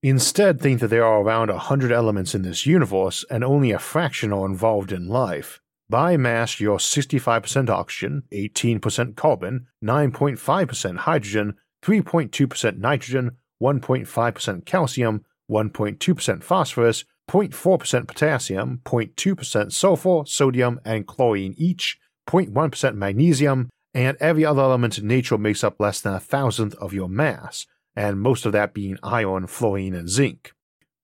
Instead, 0.06 0.62
think 0.62 0.82
that 0.82 0.90
there 0.90 1.04
are 1.04 1.20
around 1.20 1.50
a 1.50 1.58
hundred 1.58 1.92
elements 1.92 2.36
in 2.36 2.44
this 2.44 2.68
universe 2.68 3.26
and 3.32 3.44
only 3.44 3.72
a 3.72 3.80
fraction 3.80 4.32
are 4.32 4.46
involved 4.46 4.92
in 4.92 5.08
life. 5.08 5.60
By 5.90 6.16
mass, 6.16 6.60
you're 6.60 6.78
65% 6.78 7.72
oxygen, 7.72 8.22
18% 8.32 9.16
carbon, 9.16 9.66
9.5% 9.84 10.98
hydrogen, 10.98 11.56
3.2% 11.82 12.78
nitrogen, 12.78 13.32
1.5% 13.60 14.66
calcium, 14.68 15.26
1.2% 15.50 16.44
phosphorus, 16.44 17.04
0.4% 17.28 18.08
potassium, 18.08 18.82
0.2% 18.86 19.72
sulfur, 19.72 20.22
sodium, 20.28 20.80
and 20.86 21.08
chlorine 21.08 21.56
each, 21.58 21.98
0.1% 22.28 22.94
magnesium, 22.94 23.72
and 23.96 24.16
every 24.20 24.46
other 24.46 24.62
element 24.62 25.00
in 25.00 25.08
nature 25.08 25.40
makes 25.40 25.64
up 25.64 25.80
less 25.80 26.00
than 26.00 26.14
a 26.14 26.20
thousandth 26.20 26.76
of 26.76 26.94
your 26.94 27.10
mass, 27.10 27.66
and 27.96 28.20
most 28.20 28.46
of 28.46 28.52
that 28.52 28.74
being 28.74 28.98
iron, 29.04 29.48
fluorine, 29.48 29.94
and 29.94 30.10
zinc. 30.10 30.54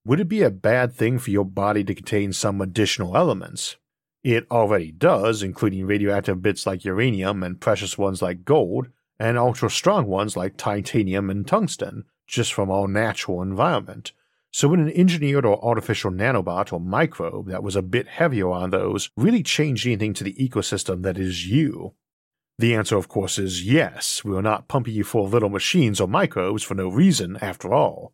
Would 0.06 0.20
it 0.20 0.28
be 0.28 0.42
a 0.42 0.50
bad 0.50 0.94
thing 0.94 1.20
for 1.20 1.32
your 1.32 1.46
body 1.46 1.84
to 1.84 1.96
contain 1.96 2.34
some 2.34 2.60
additional 2.60 3.16
elements? 3.16 3.78
It 4.24 4.46
already 4.52 4.92
does, 4.92 5.42
including 5.42 5.86
radioactive 5.86 6.42
bits 6.42 6.66
like 6.66 6.86
uranium 6.86 7.44
and 7.44 7.62
precious 7.62 7.98
ones 7.98 8.22
like 8.22 8.46
gold, 8.46 8.88
and 9.20 9.38
ultra 9.38 9.70
strong 9.70 10.08
ones 10.08 10.36
like 10.36 10.58
titanium 10.58 11.30
and 11.30 11.48
tungsten, 11.48 12.06
just 12.28 12.54
from 12.54 12.72
our 12.72 12.88
natural 12.88 13.42
environment. 13.42 14.14
So, 14.52 14.68
would 14.68 14.80
an 14.80 14.92
engineered 14.92 15.46
or 15.46 15.64
artificial 15.64 16.12
nanobot 16.12 16.74
or 16.74 16.80
microbe 16.80 17.48
that 17.48 17.64
was 17.64 17.76
a 17.76 17.82
bit 17.82 18.08
heavier 18.08 18.50
on 18.50 18.72
those 18.72 19.10
really 19.16 19.44
change 19.44 19.86
anything 19.86 20.14
to 20.16 20.24
the 20.24 20.34
ecosystem 20.34 21.04
that 21.04 21.18
is 21.18 21.48
you? 21.48 21.94
The 22.58 22.76
answer, 22.76 22.98
of 22.98 23.08
course, 23.08 23.40
is 23.40 23.66
yes. 23.66 24.24
We 24.24 24.36
are 24.36 24.42
not 24.42 24.68
pumping 24.68 24.94
you 24.94 25.04
full 25.04 25.26
of 25.26 25.34
little 25.34 25.50
machines 25.50 26.00
or 26.00 26.08
microbes 26.08 26.64
for 26.64 26.76
no 26.76 26.90
reason, 26.90 27.38
after 27.42 27.74
all. 27.74 28.14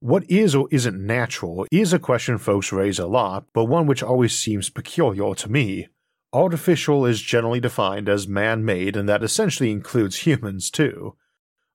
What 0.00 0.28
is 0.30 0.54
or 0.54 0.68
isn't 0.70 1.04
natural 1.04 1.66
is 1.70 1.92
a 1.92 1.98
question 1.98 2.38
folks 2.38 2.72
raise 2.72 2.98
a 2.98 3.06
lot, 3.06 3.46
but 3.52 3.64
one 3.64 3.86
which 3.86 4.02
always 4.02 4.36
seems 4.36 4.68
peculiar 4.68 5.34
to 5.34 5.50
me. 5.50 5.88
Artificial 6.32 7.06
is 7.06 7.22
generally 7.22 7.60
defined 7.60 8.08
as 8.08 8.28
man 8.28 8.64
made, 8.64 8.96
and 8.96 9.08
that 9.08 9.22
essentially 9.22 9.70
includes 9.70 10.18
humans 10.26 10.70
too. 10.70 11.16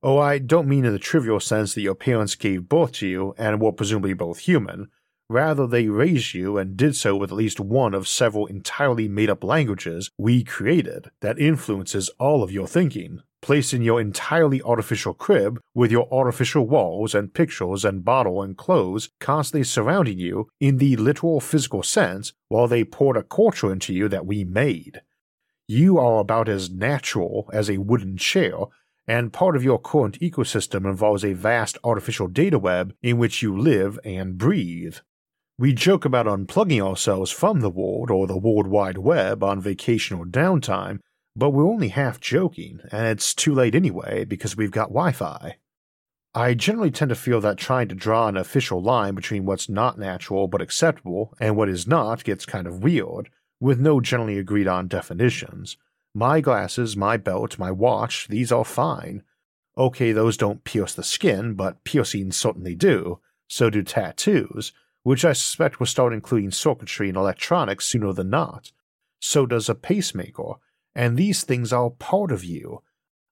Oh, 0.03 0.17
I 0.17 0.37
don't 0.37 0.67
mean 0.67 0.85
in 0.85 0.93
the 0.93 0.99
trivial 0.99 1.39
sense 1.39 1.73
that 1.73 1.81
your 1.81 1.95
parents 1.95 2.35
gave 2.35 2.69
birth 2.69 2.91
to 2.93 3.07
you 3.07 3.35
and 3.37 3.61
were 3.61 3.71
presumably 3.71 4.13
both 4.13 4.39
human. 4.39 4.89
Rather, 5.31 5.65
they 5.65 5.87
raised 5.87 6.33
you 6.33 6.57
and 6.57 6.75
did 6.75 6.93
so 6.93 7.15
with 7.15 7.31
at 7.31 7.37
least 7.37 7.57
one 7.57 7.93
of 7.93 8.05
several 8.05 8.47
entirely 8.47 9.07
made 9.07 9.29
up 9.29 9.45
languages 9.45 10.11
we 10.17 10.43
created 10.43 11.09
that 11.21 11.39
influences 11.39 12.09
all 12.19 12.43
of 12.43 12.51
your 12.51 12.67
thinking, 12.67 13.21
placed 13.41 13.73
in 13.73 13.81
your 13.81 14.01
entirely 14.01 14.61
artificial 14.63 15.13
crib 15.13 15.61
with 15.73 15.89
your 15.89 16.05
artificial 16.13 16.67
walls 16.67 17.15
and 17.15 17.33
pictures 17.33 17.85
and 17.85 18.03
bottle 18.03 18.41
and 18.41 18.57
clothes 18.57 19.07
constantly 19.21 19.63
surrounding 19.63 20.19
you 20.19 20.49
in 20.59 20.79
the 20.79 20.97
literal 20.97 21.39
physical 21.39 21.81
sense 21.81 22.33
while 22.49 22.67
they 22.67 22.83
poured 22.83 23.15
a 23.15 23.23
culture 23.23 23.71
into 23.71 23.93
you 23.93 24.09
that 24.09 24.25
we 24.25 24.43
made. 24.43 25.01
You 25.65 25.97
are 25.97 26.19
about 26.19 26.49
as 26.49 26.69
natural 26.69 27.49
as 27.53 27.69
a 27.69 27.77
wooden 27.77 28.17
chair, 28.17 28.57
and 29.07 29.31
part 29.31 29.55
of 29.55 29.63
your 29.63 29.79
current 29.79 30.19
ecosystem 30.19 30.83
involves 30.83 31.23
a 31.23 31.31
vast 31.31 31.77
artificial 31.85 32.27
data 32.27 32.59
web 32.59 32.93
in 33.01 33.17
which 33.17 33.41
you 33.41 33.57
live 33.57 33.97
and 34.03 34.37
breathe. 34.37 34.97
We 35.61 35.73
joke 35.73 36.05
about 36.05 36.25
unplugging 36.25 36.81
ourselves 36.81 37.29
from 37.29 37.59
the 37.59 37.69
world 37.69 38.09
or 38.09 38.25
the 38.25 38.35
World 38.35 38.65
Wide 38.65 38.97
Web 38.97 39.43
on 39.43 39.61
vacation 39.61 40.17
or 40.17 40.25
downtime, 40.25 41.01
but 41.35 41.51
we're 41.51 41.69
only 41.69 41.89
half 41.89 42.19
joking, 42.19 42.79
and 42.91 43.05
it's 43.05 43.35
too 43.35 43.53
late 43.53 43.75
anyway 43.75 44.25
because 44.25 44.57
we've 44.57 44.71
got 44.71 44.87
Wi 44.87 45.11
Fi. 45.11 45.57
I 46.33 46.55
generally 46.55 46.89
tend 46.89 47.09
to 47.09 47.15
feel 47.15 47.39
that 47.41 47.59
trying 47.59 47.89
to 47.89 47.93
draw 47.93 48.27
an 48.27 48.37
official 48.37 48.81
line 48.81 49.13
between 49.13 49.45
what's 49.45 49.69
not 49.69 49.99
natural 49.99 50.47
but 50.47 50.63
acceptable 50.63 51.35
and 51.39 51.55
what 51.55 51.69
is 51.69 51.85
not 51.85 52.23
gets 52.23 52.47
kind 52.47 52.65
of 52.65 52.81
weird, 52.81 53.29
with 53.59 53.79
no 53.79 54.01
generally 54.01 54.39
agreed 54.39 54.67
on 54.67 54.87
definitions. 54.87 55.77
My 56.15 56.41
glasses, 56.41 56.97
my 56.97 57.17
belt, 57.17 57.59
my 57.59 57.69
watch, 57.69 58.27
these 58.29 58.51
are 58.51 58.65
fine. 58.65 59.21
Okay, 59.77 60.11
those 60.11 60.37
don't 60.37 60.63
pierce 60.63 60.95
the 60.95 61.03
skin, 61.03 61.53
but 61.53 61.83
piercings 61.83 62.35
certainly 62.35 62.73
do. 62.73 63.19
So 63.47 63.69
do 63.69 63.83
tattoos, 63.83 64.73
which 65.03 65.25
I 65.25 65.33
suspect 65.33 65.79
will 65.79 65.87
start 65.87 66.13
including 66.13 66.51
circuitry 66.51 67.09
and 67.09 67.17
electronics 67.17 67.85
sooner 67.85 68.13
than 68.13 68.29
not. 68.29 68.71
So 69.19 69.45
does 69.45 69.69
a 69.69 69.75
pacemaker, 69.75 70.53
and 70.95 71.17
these 71.17 71.43
things 71.43 71.71
are 71.71 71.89
part 71.89 72.31
of 72.31 72.43
you. 72.43 72.81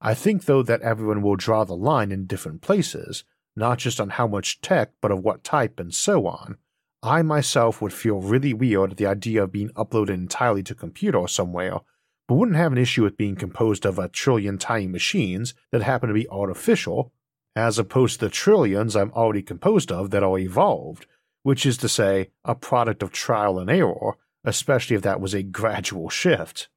I 0.01 0.13
think, 0.13 0.45
though, 0.45 0.63
that 0.63 0.81
everyone 0.81 1.21
will 1.21 1.35
draw 1.35 1.63
the 1.63 1.75
line 1.75 2.11
in 2.11 2.25
different 2.25 2.61
places, 2.61 3.23
not 3.55 3.79
just 3.79 3.99
on 3.99 4.11
how 4.11 4.27
much 4.27 4.61
tech, 4.61 4.91
but 5.01 5.11
of 5.11 5.23
what 5.23 5.43
type 5.43 5.79
and 5.79 5.93
so 5.93 6.25
on. 6.25 6.57
I 7.03 7.21
myself 7.21 7.81
would 7.81 7.93
feel 7.93 8.21
really 8.21 8.53
weird 8.53 8.91
at 8.91 8.97
the 8.97 9.05
idea 9.05 9.43
of 9.43 9.51
being 9.51 9.69
uploaded 9.69 10.09
entirely 10.09 10.63
to 10.63 10.75
computer 10.75 11.27
somewhere, 11.27 11.79
but 12.27 12.35
wouldn't 12.35 12.57
have 12.57 12.71
an 12.71 12.77
issue 12.77 13.03
with 13.03 13.17
being 13.17 13.35
composed 13.35 13.85
of 13.85 13.97
a 13.97 14.09
trillion 14.09 14.57
tiny 14.57 14.87
machines 14.87 15.53
that 15.71 15.81
happen 15.81 16.09
to 16.09 16.13
be 16.13 16.29
artificial, 16.29 17.11
as 17.55 17.79
opposed 17.79 18.19
to 18.19 18.25
the 18.25 18.31
trillions 18.31 18.95
I'm 18.95 19.11
already 19.13 19.41
composed 19.41 19.91
of 19.91 20.11
that 20.11 20.23
are 20.23 20.37
evolved, 20.37 21.07
which 21.49 21.65
is 21.65 21.77
to 21.77 21.89
say, 21.89 22.29
a 22.45 22.53
product 22.53 23.01
of 23.01 23.11
trial 23.11 23.57
and 23.57 23.71
error, 23.71 24.15
especially 24.43 24.95
if 24.95 25.01
that 25.01 25.19
was 25.19 25.33
a 25.33 25.41
gradual 25.41 26.07
shift. 26.07 26.69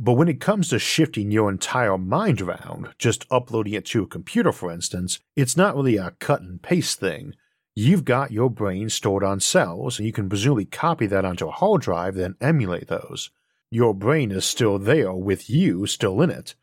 But 0.00 0.14
when 0.14 0.28
it 0.28 0.40
comes 0.40 0.70
to 0.70 0.78
shifting 0.78 1.30
your 1.30 1.50
entire 1.50 1.98
mind 1.98 2.40
around, 2.40 2.94
just 2.98 3.26
uploading 3.30 3.74
it 3.74 3.84
to 3.88 4.04
a 4.04 4.06
computer 4.06 4.50
for 4.50 4.72
instance, 4.72 5.18
it's 5.36 5.58
not 5.58 5.76
really 5.76 5.98
a 5.98 6.12
cut 6.20 6.40
and 6.40 6.62
paste 6.62 7.00
thing. 7.00 7.34
You've 7.76 8.06
got 8.06 8.30
your 8.30 8.48
brain 8.48 8.88
stored 8.88 9.22
on 9.22 9.40
cells, 9.40 9.98
and 9.98 10.06
you 10.06 10.12
can 10.14 10.30
presumably 10.30 10.64
copy 10.64 11.04
that 11.08 11.26
onto 11.26 11.46
a 11.46 11.50
hard 11.50 11.82
drive, 11.82 12.14
then 12.14 12.36
emulate 12.40 12.88
those. 12.88 13.30
Your 13.70 13.92
brain 13.92 14.30
is 14.30 14.46
still 14.46 14.78
there, 14.78 15.12
with 15.12 15.50
you 15.50 15.84
still 15.84 16.22
in 16.22 16.30
it. 16.30 16.54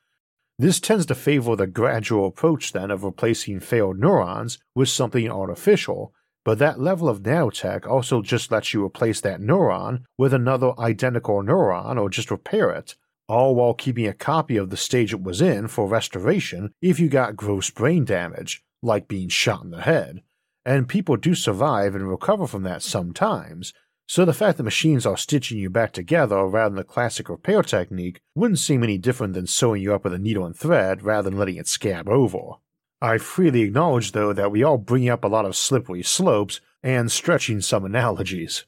This 0.58 0.80
tends 0.80 1.06
to 1.06 1.14
favor 1.14 1.56
the 1.56 1.68
gradual 1.68 2.26
approach 2.26 2.74
then 2.74 2.90
of 2.90 3.04
replacing 3.04 3.60
failed 3.60 4.00
neurons 4.00 4.58
with 4.74 4.90
something 4.90 5.30
artificial, 5.30 6.12
but 6.44 6.60
that 6.60 6.80
level 6.80 7.08
of 7.08 7.22
nanotech 7.22 7.86
also 7.86 8.22
just 8.22 8.52
lets 8.52 8.74
you 8.74 8.84
replace 8.84 9.22
that 9.22 9.42
neuron 9.42 10.04
with 10.18 10.34
another 10.34 10.74
identical 10.80 11.44
neuron 11.44 12.00
or 12.00 12.10
just 12.10 12.32
repair 12.32 12.72
it, 12.72 12.96
all 13.28 13.56
while 13.56 13.74
keeping 13.74 14.08
a 14.08 14.14
copy 14.14 14.58
of 14.58 14.70
the 14.70 14.78
stage 14.78 15.14
it 15.14 15.22
was 15.22 15.42
in 15.42 15.68
for 15.68 15.88
restoration 15.88 16.74
if 16.82 17.00
you 17.00 17.10
got 17.10 17.36
gross 17.36 17.70
brain 17.70 18.04
damage, 18.06 18.64
like 18.82 19.08
being 19.08 19.30
shot 19.30 19.64
in 19.64 19.72
the 19.72 19.82
head. 19.82 20.22
And 20.66 20.90
people 20.90 21.16
do 21.18 21.34
survive 21.34 21.96
and 21.96 22.10
recover 22.10 22.48
from 22.48 22.64
that 22.64 22.84
sometimes, 22.84 23.74
so 24.12 24.26
the 24.26 24.34
fact 24.34 24.58
that 24.58 24.64
machines 24.64 25.06
are 25.06 25.16
stitching 25.16 25.58
you 25.58 25.70
back 25.70 25.94
together 25.94 26.46
rather 26.46 26.76
than 26.76 26.76
the 26.76 26.84
classic 26.84 27.30
repair 27.30 27.64
technique 27.64 28.20
wouldn't 28.36 28.60
seem 28.60 28.84
any 28.84 28.98
different 28.98 29.34
than 29.34 29.48
sewing 29.48 29.82
you 29.82 29.94
up 29.94 30.04
with 30.04 30.14
a 30.14 30.20
needle 30.20 30.46
and 30.46 30.54
thread 30.54 31.02
rather 31.02 31.30
than 31.30 31.40
letting 31.40 31.56
it 31.56 31.68
scab 31.68 32.10
over. 32.10 32.56
I 33.02 33.18
freely 33.18 33.62
acknowledge, 33.62 34.12
though, 34.12 34.32
that 34.34 34.52
we 34.52 34.64
all 34.64 34.78
bring 34.78 35.10
up 35.10 35.24
a 35.24 35.28
lot 35.28 35.46
of 35.46 35.56
slippery 35.56 36.04
slopes 36.04 36.62
and 36.84 37.12
stretching 37.12 37.62
some 37.62 37.84
analogies. 37.84 38.66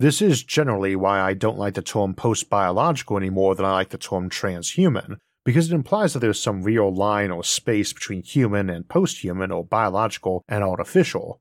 This 0.00 0.22
is 0.22 0.42
generally 0.42 0.96
why 0.96 1.20
I 1.20 1.34
don't 1.34 1.58
like 1.58 1.74
the 1.74 1.82
term 1.82 2.14
post 2.14 2.48
biological 2.48 3.16
any 3.16 3.30
more 3.30 3.54
than 3.54 3.66
I 3.66 3.72
like 3.72 3.90
the 3.90 3.98
term 3.98 4.30
transhuman, 4.30 5.18
because 5.44 5.70
it 5.70 5.74
implies 5.74 6.14
that 6.14 6.20
there's 6.20 6.40
some 6.40 6.62
real 6.62 6.92
line 6.92 7.30
or 7.30 7.44
space 7.44 7.92
between 7.92 8.22
human 8.22 8.70
and 8.70 8.88
post 8.88 9.18
human 9.18 9.52
or 9.52 9.64
biological 9.64 10.42
and 10.48 10.64
artificial. 10.64 11.40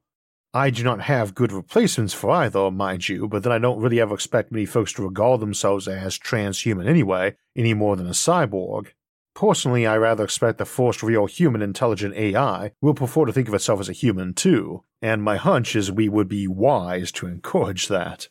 I 0.54 0.70
do 0.70 0.84
not 0.84 1.02
have 1.02 1.34
good 1.34 1.52
replacements 1.52 2.14
for 2.14 2.30
either, 2.30 2.70
mind 2.70 3.10
you, 3.10 3.28
but 3.28 3.42
then 3.42 3.52
I 3.52 3.58
don't 3.58 3.80
really 3.80 4.00
ever 4.00 4.14
expect 4.14 4.52
many 4.52 4.66
folks 4.66 4.94
to 4.94 5.04
regard 5.04 5.40
themselves 5.40 5.88
as 5.88 6.20
transhuman 6.20 6.88
anyway, 6.88 7.36
any 7.56 7.74
more 7.74 7.96
than 7.96 8.06
a 8.06 8.12
cyborg. 8.12 8.90
Personally, 9.36 9.88
I 9.88 9.98
rather 9.98 10.24
expect 10.24 10.60
the 10.60 10.66
first 10.66 11.02
real 11.02 11.26
human 11.26 11.64
intelligent 11.64 12.16
AI 12.16 12.72
will 12.82 12.94
prefer 12.94 13.26
to 13.26 13.34
think 13.34 13.48
of 13.48 13.54
itself 13.54 13.80
as 13.80 13.90
a 13.90 13.94
human 13.94 14.34
too, 14.34 14.84
and 15.02 15.24
my 15.24 15.38
hunch 15.38 15.76
is 15.76 15.92
we 15.92 16.08
would 16.08 16.28
be 16.28 16.48
wise 16.48 17.12
to 17.14 17.26
encourage 17.26 17.88
that. 17.88 18.30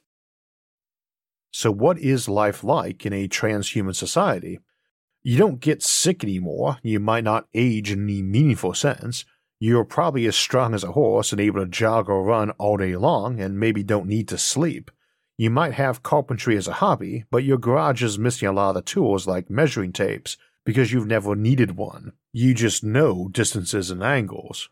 So, 1.50 1.70
what 1.72 1.98
is 1.98 2.28
life 2.28 2.62
like 2.62 3.04
in 3.04 3.12
a 3.12 3.28
transhuman 3.28 3.96
society? 3.96 4.60
You 5.24 5.38
don't 5.38 5.60
get 5.60 5.82
sick 5.82 6.22
anymore, 6.22 6.78
you 6.82 7.00
might 7.00 7.24
not 7.24 7.48
age 7.52 7.90
in 7.90 8.04
any 8.04 8.22
meaningful 8.22 8.74
sense, 8.74 9.24
you're 9.58 9.84
probably 9.84 10.26
as 10.26 10.36
strong 10.36 10.74
as 10.74 10.82
a 10.82 10.92
horse 10.92 11.32
and 11.32 11.40
able 11.40 11.60
to 11.60 11.66
jog 11.66 12.08
or 12.08 12.24
run 12.24 12.50
all 12.52 12.76
day 12.76 12.96
long 12.96 13.40
and 13.40 13.60
maybe 13.60 13.82
don't 13.82 14.08
need 14.08 14.28
to 14.28 14.38
sleep. 14.38 14.90
You 15.36 15.50
might 15.50 15.74
have 15.74 16.02
carpentry 16.02 16.56
as 16.56 16.68
a 16.68 16.74
hobby, 16.74 17.24
but 17.30 17.44
your 17.44 17.58
garage 17.58 18.02
is 18.02 18.18
missing 18.18 18.48
a 18.48 18.52
lot 18.52 18.70
of 18.70 18.74
the 18.76 18.82
tools 18.82 19.26
like 19.26 19.50
measuring 19.50 19.92
tapes 19.92 20.36
because 20.64 20.92
you've 20.92 21.06
never 21.06 21.34
needed 21.34 21.76
one. 21.76 22.12
You 22.32 22.54
just 22.54 22.84
know 22.84 23.28
distances 23.30 23.90
and 23.90 24.02
angles. 24.02 24.68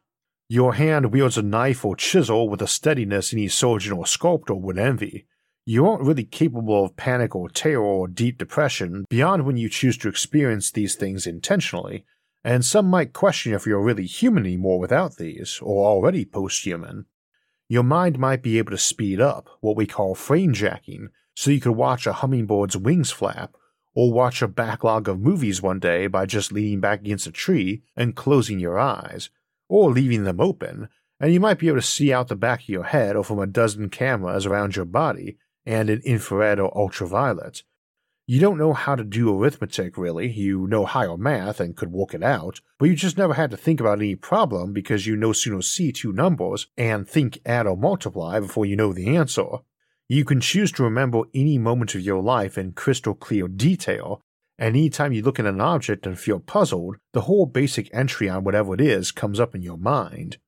Your 0.49 0.75
hand 0.75 1.13
wields 1.13 1.39
a 1.39 1.43
knife 1.43 1.85
or 1.85 1.95
chisel 1.95 2.49
with 2.49 2.61
a 2.61 2.67
steadiness 2.67 3.33
any 3.33 3.49
surgeon 3.49 3.93
or 3.93 4.07
sculptor 4.07 4.55
would 4.55 4.79
envy. 4.79 5.27
You 5.65 5.87
aren't 5.87 6.03
really 6.03 6.25
capable 6.25 6.85
of 6.85 6.97
panic 6.97 7.37
or 7.37 7.49
terror 7.49 7.85
or 7.85 8.09
deep 8.09 8.39
depression 8.39 9.05
beyond 9.09 9.45
when 9.45 9.57
you 9.57 9.69
choose 9.69 9.97
to 9.99 10.09
experience 10.09 10.73
these 10.73 10.97
things 10.97 11.27
intentionally, 11.27 12.05
and 12.43 12.65
some 12.65 12.87
might 12.87 13.13
question 13.13 13.53
if 13.53 13.67
you're 13.67 13.83
really 13.83 14.07
human 14.07 14.45
anymore 14.45 14.81
without 14.81 15.17
these, 15.17 15.61
or 15.63 15.87
already 15.87 16.25
post 16.25 16.65
human. 16.65 17.05
Your 17.69 17.85
mind 17.85 18.19
might 18.19 18.43
be 18.43 18.59
able 18.59 18.73
to 18.73 18.79
speed 18.79 19.21
up, 19.21 19.49
what 19.61 19.77
we 19.77 19.87
call 19.87 20.17
frame 20.17 20.53
jacking, 20.53 21.11
so 21.37 21.51
you 21.53 21.61
could 21.61 21.77
watch 21.77 22.07
a 22.07 22.15
hummingbird's 22.15 22.77
wings 22.77 23.13
flap, 23.13 23.55
or 24.01 24.11
watch 24.11 24.41
a 24.41 24.49
backlog 24.49 25.07
of 25.11 25.21
movies 25.21 25.61
one 25.61 25.79
day 25.79 26.07
by 26.07 26.25
just 26.25 26.53
leaning 26.53 26.81
back 26.81 27.01
against 27.01 27.27
a 27.27 27.31
tree 27.31 27.83
and 27.95 28.17
closing 28.17 28.59
your 28.59 28.79
eyes, 28.79 29.29
or 29.69 29.91
leaving 29.91 30.25
them 30.25 30.41
open, 30.41 30.89
and 31.21 31.35
you 31.35 31.39
might 31.39 31.59
be 31.59 31.69
able 31.69 31.77
to 31.77 31.83
see 31.83 32.11
out 32.11 32.29
the 32.29 32.35
back 32.35 32.63
of 32.63 32.69
your 32.71 32.85
head 32.85 33.15
or 33.15 33.23
from 33.23 33.39
a 33.39 33.47
dozen 33.47 33.91
cameras 33.91 34.47
around 34.47 34.75
your 34.75 34.87
body 34.87 35.37
and 35.67 35.91
in 35.91 36.01
infrared 36.01 36.59
or 36.59 36.75
ultraviolet, 36.75 37.63
you 38.27 38.41
don't 38.41 38.57
know 38.57 38.73
how 38.73 38.95
to 38.95 39.05
do 39.05 39.39
arithmetic, 39.39 39.99
really. 39.99 40.31
You 40.31 40.67
know 40.67 40.87
higher 40.87 41.19
math 41.19 41.61
and 41.61 41.77
could 41.77 41.93
work 41.93 42.15
it 42.15 42.23
out, 42.23 42.63
but 42.79 42.89
you 42.89 42.95
just 42.95 43.19
never 43.19 43.35
had 43.35 43.51
to 43.51 43.59
think 43.59 43.81
about 43.81 43.99
any 43.99 44.15
problem 44.15 44.73
because 44.73 45.07
you 45.07 45.15
no 45.15 45.35
sooner 45.35 45.61
see 45.61 45.93
two 45.93 46.15
numbers 46.15 46.69
and 46.79 47.07
think 47.07 47.39
add 47.45 47.67
or 47.67 47.77
multiply 47.77 48.41
before 48.41 48.65
you 48.65 48.77
know 48.77 48.95
the 48.95 49.15
answer. 49.15 49.59
You 50.13 50.25
can 50.25 50.41
choose 50.41 50.73
to 50.73 50.83
remember 50.83 51.23
any 51.33 51.57
moment 51.57 51.95
of 51.95 52.01
your 52.01 52.21
life 52.21 52.59
in 52.59 52.73
crystal 52.73 53.15
clear 53.15 53.47
detail, 53.47 54.21
and 54.59 54.75
anytime 54.75 55.13
you 55.13 55.23
look 55.23 55.39
at 55.39 55.47
an 55.47 55.61
object 55.61 56.05
and 56.05 56.19
feel 56.19 56.41
puzzled, 56.41 56.97
the 57.13 57.21
whole 57.21 57.47
basic 57.47 57.89
entry 57.95 58.29
on 58.29 58.43
whatever 58.43 58.75
it 58.75 58.81
is 58.81 59.13
comes 59.13 59.39
up 59.39 59.55
in 59.55 59.63
your 59.63 59.79
mind. 59.79 60.39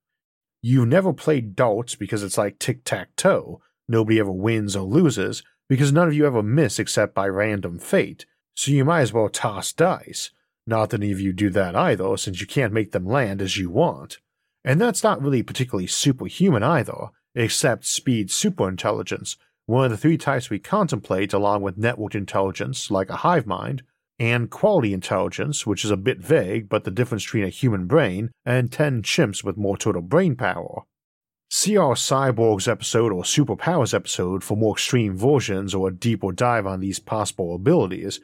You've 0.62 0.88
never 0.88 1.12
played 1.12 1.54
darts 1.54 1.94
because 1.94 2.24
it's 2.24 2.36
like 2.36 2.58
tic 2.58 2.82
tac 2.82 3.14
toe. 3.14 3.60
Nobody 3.88 4.18
ever 4.18 4.32
wins 4.32 4.74
or 4.74 4.82
loses, 4.82 5.44
because 5.68 5.92
none 5.92 6.08
of 6.08 6.14
you 6.14 6.26
ever 6.26 6.42
miss 6.42 6.80
except 6.80 7.14
by 7.14 7.28
random 7.28 7.78
fate, 7.78 8.26
so 8.56 8.72
you 8.72 8.84
might 8.84 9.02
as 9.02 9.12
well 9.12 9.28
toss 9.28 9.72
dice. 9.72 10.30
Not 10.66 10.90
that 10.90 11.00
any 11.00 11.12
of 11.12 11.20
you 11.20 11.32
do 11.32 11.50
that 11.50 11.76
either, 11.76 12.16
since 12.16 12.40
you 12.40 12.48
can't 12.48 12.72
make 12.72 12.90
them 12.90 13.06
land 13.06 13.40
as 13.40 13.56
you 13.56 13.70
want. 13.70 14.18
And 14.64 14.80
that's 14.80 15.04
not 15.04 15.22
really 15.22 15.44
particularly 15.44 15.86
superhuman 15.86 16.64
either, 16.64 17.10
except 17.36 17.84
speed 17.84 18.28
superintelligence, 18.28 19.36
one 19.66 19.84
of 19.84 19.90
the 19.90 19.96
three 19.96 20.18
types 20.18 20.50
we 20.50 20.58
contemplate 20.58 21.32
along 21.32 21.62
with 21.62 21.78
networked 21.78 22.14
intelligence, 22.14 22.90
like 22.90 23.10
a 23.10 23.16
hive 23.16 23.46
mind, 23.46 23.82
and 24.18 24.50
quality 24.50 24.92
intelligence, 24.92 25.66
which 25.66 25.84
is 25.84 25.90
a 25.90 25.96
bit 25.96 26.18
vague 26.18 26.68
but 26.68 26.84
the 26.84 26.90
difference 26.90 27.24
between 27.24 27.44
a 27.44 27.48
human 27.48 27.86
brain 27.86 28.30
and 28.44 28.70
10 28.70 29.02
chimps 29.02 29.42
with 29.42 29.56
more 29.56 29.76
total 29.76 30.02
brain 30.02 30.36
power. 30.36 30.82
See 31.50 31.76
our 31.76 31.94
Cyborgs 31.94 32.66
episode 32.66 33.12
or 33.12 33.24
Superpowers 33.24 33.92
episode 33.92 34.42
for 34.42 34.56
more 34.56 34.74
extreme 34.74 35.16
versions 35.16 35.74
or 35.74 35.88
a 35.88 35.94
deeper 35.94 36.32
dive 36.32 36.66
on 36.66 36.80
these 36.80 36.98
possible 36.98 37.54
abilities, 37.54 38.20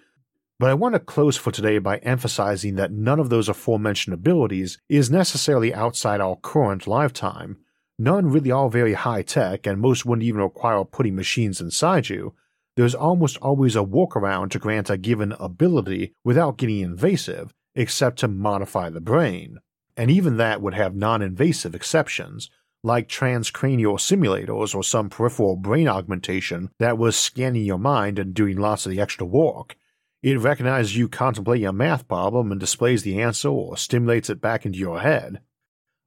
but 0.59 0.71
I 0.71 0.75
want 0.75 0.95
to 0.95 0.99
close 0.99 1.37
for 1.37 1.53
today 1.53 1.79
by 1.79 1.99
emphasizing 1.99 2.75
that 2.77 2.91
none 2.91 3.21
of 3.21 3.29
those 3.29 3.49
aforementioned 3.49 4.15
abilities 4.15 4.79
is 4.89 5.11
necessarily 5.11 5.73
outside 5.73 6.21
our 6.21 6.37
current 6.37 6.87
lifetime. 6.87 7.59
None 7.99 8.31
really 8.31 8.53
are 8.53 8.71
very 8.71 8.95
high 8.95 9.23
tech, 9.23 9.67
and 9.67 9.81
most 9.81 10.07
wouldn't 10.07 10.27
even 10.27 10.41
require 10.41 10.85
putting 10.85 11.17
machines 11.17 11.61
inside 11.61 12.09
you. 12.09 12.35
There's 12.77 12.95
almost 12.95 13.39
always 13.39 13.75
a 13.75 13.81
workaround 13.81 14.51
to 14.51 14.61
grant 14.61 14.89
a 14.89 14.97
given 14.97 15.33
ability 15.33 16.15
without 16.23 16.59
getting 16.59 16.79
invasive, 16.79 17.53
except 17.75 18.21
to 18.21 18.29
modify 18.29 18.89
the 18.89 19.01
brain. 19.01 19.59
And 19.97 20.13
even 20.13 20.37
that 20.37 20.63
would 20.63 20.75
have 20.75 20.95
non 20.95 21.23
invasive 21.23 21.75
exceptions 21.75 22.51
like 22.85 23.09
transcranial 23.09 23.99
stimulators 23.99 24.77
or 24.77 24.85
some 24.85 25.11
peripheral 25.11 25.57
brain 25.57 25.89
augmentation 25.89 26.71
that 26.79 26.97
was 26.97 27.17
scanning 27.17 27.65
your 27.65 27.79
mind 27.79 28.21
and 28.21 28.33
doing 28.33 28.57
lots 28.57 28.87
of 28.87 28.93
the 28.93 29.01
extra 29.01 29.27
work. 29.27 29.77
It 30.23 30.39
recognizes 30.39 30.97
you 30.97 31.09
contemplating 31.09 31.67
a 31.67 31.73
math 31.73 32.07
problem 32.07 32.53
and 32.53 32.61
displays 32.61 33.03
the 33.03 33.21
answer 33.21 33.49
or 33.49 33.77
stimulates 33.77 34.31
it 34.31 34.41
back 34.41 34.65
into 34.65 34.79
your 34.79 35.01
head. 35.01 35.41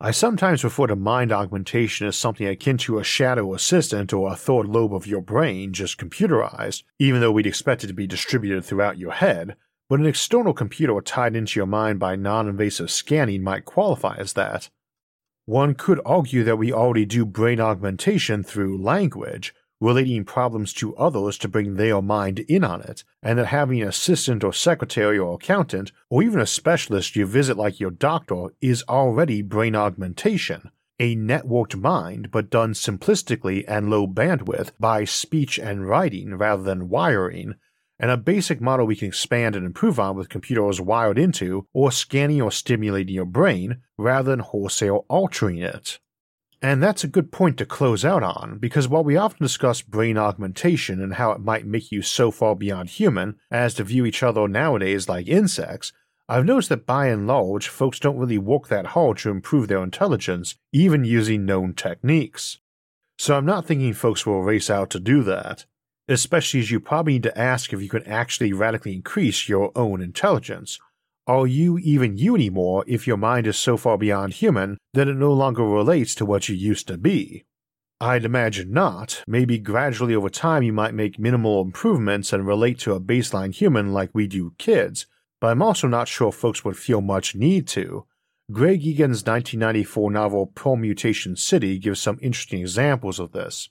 I 0.03 0.09
sometimes 0.09 0.63
refer 0.63 0.87
to 0.87 0.95
mind 0.95 1.31
augmentation 1.31 2.07
as 2.07 2.15
something 2.15 2.47
akin 2.47 2.79
to 2.79 2.97
a 2.97 3.03
shadow 3.03 3.53
assistant 3.53 4.11
or 4.11 4.33
a 4.33 4.35
third 4.35 4.65
lobe 4.65 4.95
of 4.95 5.05
your 5.05 5.21
brain 5.21 5.73
just 5.73 5.99
computerized, 5.99 6.81
even 6.97 7.21
though 7.21 7.31
we'd 7.31 7.45
expect 7.45 7.83
it 7.83 7.87
to 7.87 7.93
be 7.93 8.07
distributed 8.07 8.65
throughout 8.65 8.97
your 8.97 9.11
head, 9.11 9.55
but 9.87 9.99
an 9.99 10.07
external 10.07 10.55
computer 10.55 10.99
tied 11.01 11.35
into 11.35 11.59
your 11.59 11.67
mind 11.67 11.99
by 11.99 12.15
non 12.15 12.49
invasive 12.49 12.89
scanning 12.89 13.43
might 13.43 13.65
qualify 13.65 14.15
as 14.17 14.33
that. 14.33 14.71
One 15.45 15.75
could 15.75 16.01
argue 16.03 16.43
that 16.45 16.57
we 16.57 16.73
already 16.73 17.05
do 17.05 17.23
brain 17.23 17.59
augmentation 17.61 18.41
through 18.41 18.81
language, 18.81 19.53
relating 19.81 20.23
problems 20.23 20.71
to 20.71 20.95
others 20.95 21.37
to 21.39 21.49
bring 21.49 21.75
their 21.75 22.01
mind 22.01 22.39
in 22.39 22.63
on 22.63 22.81
it, 22.81 23.03
and 23.21 23.37
that 23.39 23.47
having 23.47 23.81
an 23.81 23.87
assistant 23.87 24.43
or 24.43 24.53
secretary 24.53 25.17
or 25.17 25.33
accountant, 25.33 25.91
or 26.09 26.23
even 26.23 26.39
a 26.39 26.45
specialist 26.45 27.15
you 27.15 27.25
visit 27.25 27.57
like 27.57 27.79
your 27.79 27.91
doctor, 27.91 28.45
is 28.61 28.83
already 28.87 29.41
brain 29.41 29.75
augmentation, 29.75 30.69
a 30.99 31.15
networked 31.15 31.75
mind 31.75 32.29
but 32.31 32.51
done 32.51 32.73
simplistically 32.73 33.65
and 33.67 33.89
low 33.89 34.05
bandwidth 34.07 34.71
by 34.79 35.03
speech 35.03 35.57
and 35.57 35.89
writing 35.89 36.35
rather 36.35 36.61
than 36.61 36.87
wiring, 36.87 37.55
and 37.99 38.11
a 38.11 38.17
basic 38.17 38.61
model 38.61 38.85
we 38.85 38.95
can 38.95 39.07
expand 39.07 39.55
and 39.55 39.65
improve 39.65 39.99
on 39.99 40.15
with 40.15 40.29
computers 40.29 40.79
wired 40.79 41.17
into 41.17 41.67
or 41.73 41.91
scanning 41.91 42.41
or 42.41 42.51
stimulating 42.51 43.15
your 43.15 43.25
brain 43.25 43.81
rather 43.97 44.31
than 44.31 44.39
wholesale 44.39 45.05
altering 45.07 45.57
it. 45.57 45.99
And 46.61 46.81
that's 46.81 47.03
a 47.03 47.07
good 47.07 47.31
point 47.31 47.57
to 47.57 47.65
close 47.65 48.05
out 48.05 48.21
on, 48.21 48.59
because 48.59 48.87
while 48.87 49.03
we 49.03 49.17
often 49.17 49.43
discuss 49.43 49.81
brain 49.81 50.17
augmentation 50.17 51.01
and 51.01 51.15
how 51.15 51.31
it 51.31 51.41
might 51.41 51.65
make 51.65 51.91
you 51.91 52.01
so 52.01 52.29
far 52.29 52.55
beyond 52.55 52.89
human 52.89 53.37
as 53.49 53.73
to 53.75 53.83
view 53.83 54.05
each 54.05 54.21
other 54.21 54.47
nowadays 54.47 55.09
like 55.09 55.27
insects, 55.27 55.91
I've 56.29 56.45
noticed 56.45 56.69
that 56.69 56.85
by 56.85 57.07
and 57.07 57.25
large, 57.25 57.67
folks 57.67 57.99
don't 57.99 58.17
really 58.17 58.37
work 58.37 58.67
that 58.67 58.87
hard 58.87 59.17
to 59.19 59.31
improve 59.31 59.67
their 59.67 59.83
intelligence, 59.83 60.55
even 60.71 61.03
using 61.03 61.45
known 61.45 61.73
techniques. 61.73 62.59
So 63.17 63.35
I'm 63.35 63.45
not 63.45 63.65
thinking 63.65 63.93
folks 63.93 64.25
will 64.25 64.43
race 64.43 64.69
out 64.69 64.91
to 64.91 64.99
do 64.99 65.23
that 65.23 65.65
especially 66.11 66.59
as 66.59 66.71
you 66.71 66.79
probably 66.79 67.13
need 67.13 67.23
to 67.23 67.37
ask 67.37 67.71
if 67.71 67.81
you 67.81 67.89
can 67.89 68.05
actually 68.05 68.53
radically 68.53 68.93
increase 68.93 69.47
your 69.47 69.71
own 69.75 70.01
intelligence. 70.01 70.79
Are 71.27 71.45
you 71.45 71.77
even 71.77 72.17
you 72.17 72.33
anymore 72.33 72.83
if 72.87 73.05
your 73.05 73.17
mind 73.17 73.45
is 73.45 73.55
so 73.55 73.77
far 73.77 73.95
beyond 73.95 74.33
human 74.33 74.79
that 74.93 75.07
it 75.07 75.15
no 75.15 75.31
longer 75.31 75.63
relates 75.63 76.15
to 76.15 76.25
what 76.25 76.49
you 76.49 76.55
used 76.55 76.87
to 76.87 76.97
be? 76.97 77.45
I'd 77.99 78.25
imagine 78.25 78.73
not. 78.73 79.23
Maybe 79.27 79.59
gradually 79.59 80.15
over 80.15 80.29
time 80.29 80.63
you 80.63 80.73
might 80.73 80.95
make 80.95 81.19
minimal 81.19 81.61
improvements 81.61 82.33
and 82.33 82.47
relate 82.47 82.79
to 82.79 82.93
a 82.93 82.99
baseline 82.99 83.53
human 83.53 83.93
like 83.93 84.09
we 84.13 84.25
do 84.25 84.55
kids, 84.57 85.05
but 85.39 85.51
I'm 85.51 85.61
also 85.61 85.87
not 85.87 86.07
sure 86.07 86.31
folks 86.31 86.65
would 86.65 86.77
feel 86.77 87.01
much 87.01 87.35
need 87.35 87.67
to. 87.69 88.07
Greg 88.51 88.83
Egan's 88.83 89.23
1994 89.23 90.09
novel 90.09 90.47
Permutation 90.47 91.35
City 91.35 91.77
gives 91.77 92.01
some 92.01 92.17
interesting 92.19 92.61
examples 92.61 93.19
of 93.19 93.31
this. 93.31 93.69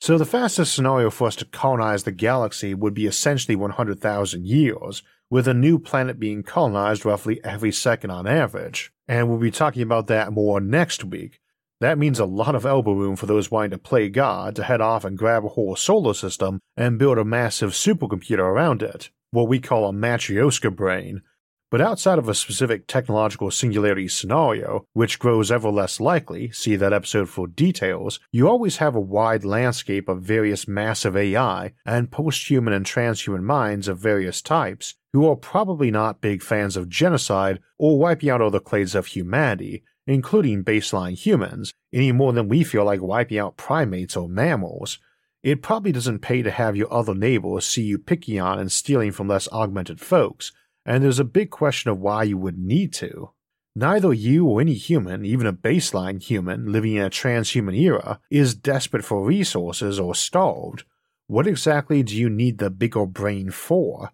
So 0.00 0.18
the 0.18 0.26
fastest 0.26 0.74
scenario 0.74 1.10
for 1.10 1.28
us 1.28 1.36
to 1.36 1.44
colonize 1.44 2.02
the 2.02 2.12
galaxy 2.12 2.74
would 2.74 2.92
be 2.92 3.06
essentially 3.06 3.54
100,000 3.54 4.44
years, 4.44 5.02
with 5.30 5.48
a 5.48 5.54
new 5.54 5.78
planet 5.78 6.18
being 6.18 6.42
colonized 6.42 7.04
roughly 7.04 7.42
every 7.44 7.72
second 7.72 8.10
on 8.10 8.26
average. 8.26 8.92
And 9.08 9.28
we'll 9.28 9.38
be 9.38 9.50
talking 9.50 9.82
about 9.82 10.06
that 10.08 10.32
more 10.32 10.60
next 10.60 11.04
week. 11.04 11.40
That 11.80 11.98
means 11.98 12.18
a 12.18 12.24
lot 12.24 12.54
of 12.54 12.64
elbow 12.64 12.92
room 12.92 13.16
for 13.16 13.26
those 13.26 13.50
wanting 13.50 13.72
to 13.72 13.78
play 13.78 14.08
God 14.08 14.56
to 14.56 14.64
head 14.64 14.80
off 14.80 15.04
and 15.04 15.18
grab 15.18 15.44
a 15.44 15.48
whole 15.48 15.76
solar 15.76 16.14
system 16.14 16.60
and 16.76 16.98
build 16.98 17.18
a 17.18 17.24
massive 17.24 17.72
supercomputer 17.72 18.38
around 18.38 18.82
it, 18.82 19.10
what 19.30 19.48
we 19.48 19.58
call 19.58 19.88
a 19.88 19.92
Matryoshka 19.92 20.74
brain. 20.74 21.22
But 21.68 21.80
outside 21.80 22.18
of 22.18 22.28
a 22.28 22.34
specific 22.34 22.86
technological 22.86 23.50
singularity 23.50 24.06
scenario, 24.06 24.86
which 24.92 25.18
grows 25.18 25.50
ever 25.50 25.68
less 25.68 25.98
likely, 25.98 26.50
see 26.52 26.76
that 26.76 26.92
episode 26.92 27.28
for 27.28 27.48
details, 27.48 28.20
you 28.30 28.48
always 28.48 28.76
have 28.76 28.94
a 28.94 29.00
wide 29.00 29.44
landscape 29.44 30.08
of 30.08 30.22
various 30.22 30.68
massive 30.68 31.16
AI 31.16 31.72
and 31.84 32.10
post-human 32.10 32.72
and 32.72 32.86
transhuman 32.86 33.42
minds 33.42 33.88
of 33.88 33.98
various 33.98 34.40
types 34.40 34.94
who 35.16 35.26
are 35.26 35.36
probably 35.36 35.90
not 35.90 36.20
big 36.20 36.42
fans 36.42 36.76
of 36.76 36.90
genocide 36.90 37.58
or 37.78 37.98
wiping 37.98 38.28
out 38.28 38.42
other 38.42 38.60
clades 38.60 38.94
of 38.94 39.06
humanity, 39.06 39.82
including 40.06 40.62
baseline 40.62 41.16
humans, 41.16 41.72
any 41.90 42.12
more 42.12 42.34
than 42.34 42.50
we 42.50 42.62
feel 42.62 42.84
like 42.84 43.00
wiping 43.00 43.38
out 43.38 43.56
primates 43.56 44.14
or 44.14 44.28
mammals. 44.28 44.98
It 45.42 45.62
probably 45.62 45.90
doesn't 45.90 46.18
pay 46.18 46.42
to 46.42 46.50
have 46.50 46.76
your 46.76 46.92
other 46.92 47.14
neighbors 47.14 47.64
see 47.64 47.84
you 47.84 47.96
picking 47.96 48.38
on 48.38 48.58
and 48.58 48.70
stealing 48.70 49.10
from 49.10 49.26
less 49.26 49.48
augmented 49.48 50.00
folks, 50.00 50.52
and 50.84 51.02
there's 51.02 51.18
a 51.18 51.24
big 51.24 51.48
question 51.48 51.90
of 51.90 51.98
why 51.98 52.24
you 52.24 52.36
would 52.36 52.58
need 52.58 52.92
to. 52.94 53.30
Neither 53.74 54.12
you 54.12 54.44
or 54.44 54.60
any 54.60 54.74
human, 54.74 55.24
even 55.24 55.46
a 55.46 55.52
baseline 55.54 56.22
human 56.22 56.70
living 56.70 56.94
in 56.94 57.02
a 57.02 57.08
transhuman 57.08 57.74
era, 57.74 58.20
is 58.30 58.54
desperate 58.54 59.02
for 59.02 59.24
resources 59.24 59.98
or 59.98 60.14
starved. 60.14 60.84
What 61.26 61.46
exactly 61.46 62.02
do 62.02 62.14
you 62.14 62.28
need 62.28 62.58
the 62.58 62.68
bigger 62.68 63.06
brain 63.06 63.50
for? 63.50 64.10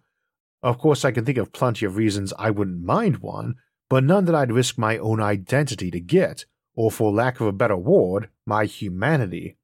Of 0.63 0.77
course, 0.77 1.03
I 1.03 1.11
can 1.11 1.25
think 1.25 1.37
of 1.37 1.51
plenty 1.51 1.85
of 1.85 1.97
reasons 1.97 2.33
I 2.39 2.49
wouldn't 2.49 2.83
mind 2.83 3.17
one, 3.17 3.55
but 3.89 4.05
none 4.05 4.23
that 4.25 4.35
I'd 4.35 4.51
risk 4.51 4.77
my 4.77 4.97
own 4.97 5.21
identity 5.21 5.91
to 5.91 5.99
get, 5.99 6.45
or 6.73 6.89
for 6.89 7.11
lack 7.11 7.41
of 7.41 7.47
a 7.47 7.51
better 7.51 7.75
word, 7.75 8.29
my 8.45 8.63
humanity. 8.63 9.57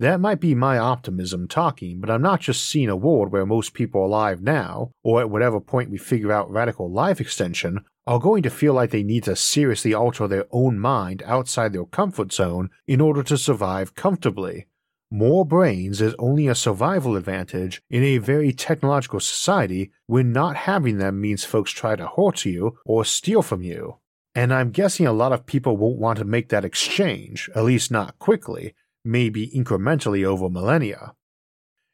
That 0.00 0.20
might 0.20 0.40
be 0.40 0.56
my 0.56 0.76
optimism 0.76 1.46
talking, 1.46 2.00
but 2.00 2.10
I'm 2.10 2.20
not 2.20 2.40
just 2.40 2.68
seeing 2.68 2.88
a 2.88 2.96
world 2.96 3.30
where 3.30 3.46
most 3.46 3.74
people 3.74 4.04
alive 4.04 4.42
now, 4.42 4.90
or 5.04 5.20
at 5.20 5.30
whatever 5.30 5.60
point 5.60 5.88
we 5.88 5.98
figure 5.98 6.32
out 6.32 6.50
radical 6.50 6.90
life 6.90 7.20
extension, 7.20 7.84
are 8.04 8.18
going 8.18 8.42
to 8.42 8.50
feel 8.50 8.74
like 8.74 8.90
they 8.90 9.04
need 9.04 9.22
to 9.24 9.36
seriously 9.36 9.94
alter 9.94 10.26
their 10.26 10.46
own 10.50 10.80
mind 10.80 11.22
outside 11.24 11.72
their 11.72 11.84
comfort 11.84 12.32
zone 12.32 12.70
in 12.88 13.00
order 13.00 13.22
to 13.22 13.38
survive 13.38 13.94
comfortably. 13.94 14.66
More 15.14 15.46
brains 15.46 16.00
is 16.00 16.16
only 16.18 16.48
a 16.48 16.56
survival 16.56 17.14
advantage 17.14 17.80
in 17.88 18.02
a 18.02 18.18
very 18.18 18.52
technological 18.52 19.20
society 19.20 19.92
when 20.08 20.32
not 20.32 20.56
having 20.56 20.98
them 20.98 21.20
means 21.20 21.44
folks 21.44 21.70
try 21.70 21.94
to 21.94 22.08
hurt 22.16 22.44
you 22.44 22.80
or 22.84 23.04
steal 23.04 23.40
from 23.40 23.62
you. 23.62 23.98
And 24.34 24.52
I'm 24.52 24.72
guessing 24.72 25.06
a 25.06 25.12
lot 25.12 25.32
of 25.32 25.46
people 25.46 25.76
won't 25.76 26.00
want 26.00 26.18
to 26.18 26.24
make 26.24 26.48
that 26.48 26.64
exchange, 26.64 27.48
at 27.54 27.62
least 27.62 27.92
not 27.92 28.18
quickly, 28.18 28.74
maybe 29.04 29.48
incrementally 29.50 30.24
over 30.24 30.50
millennia. 30.50 31.14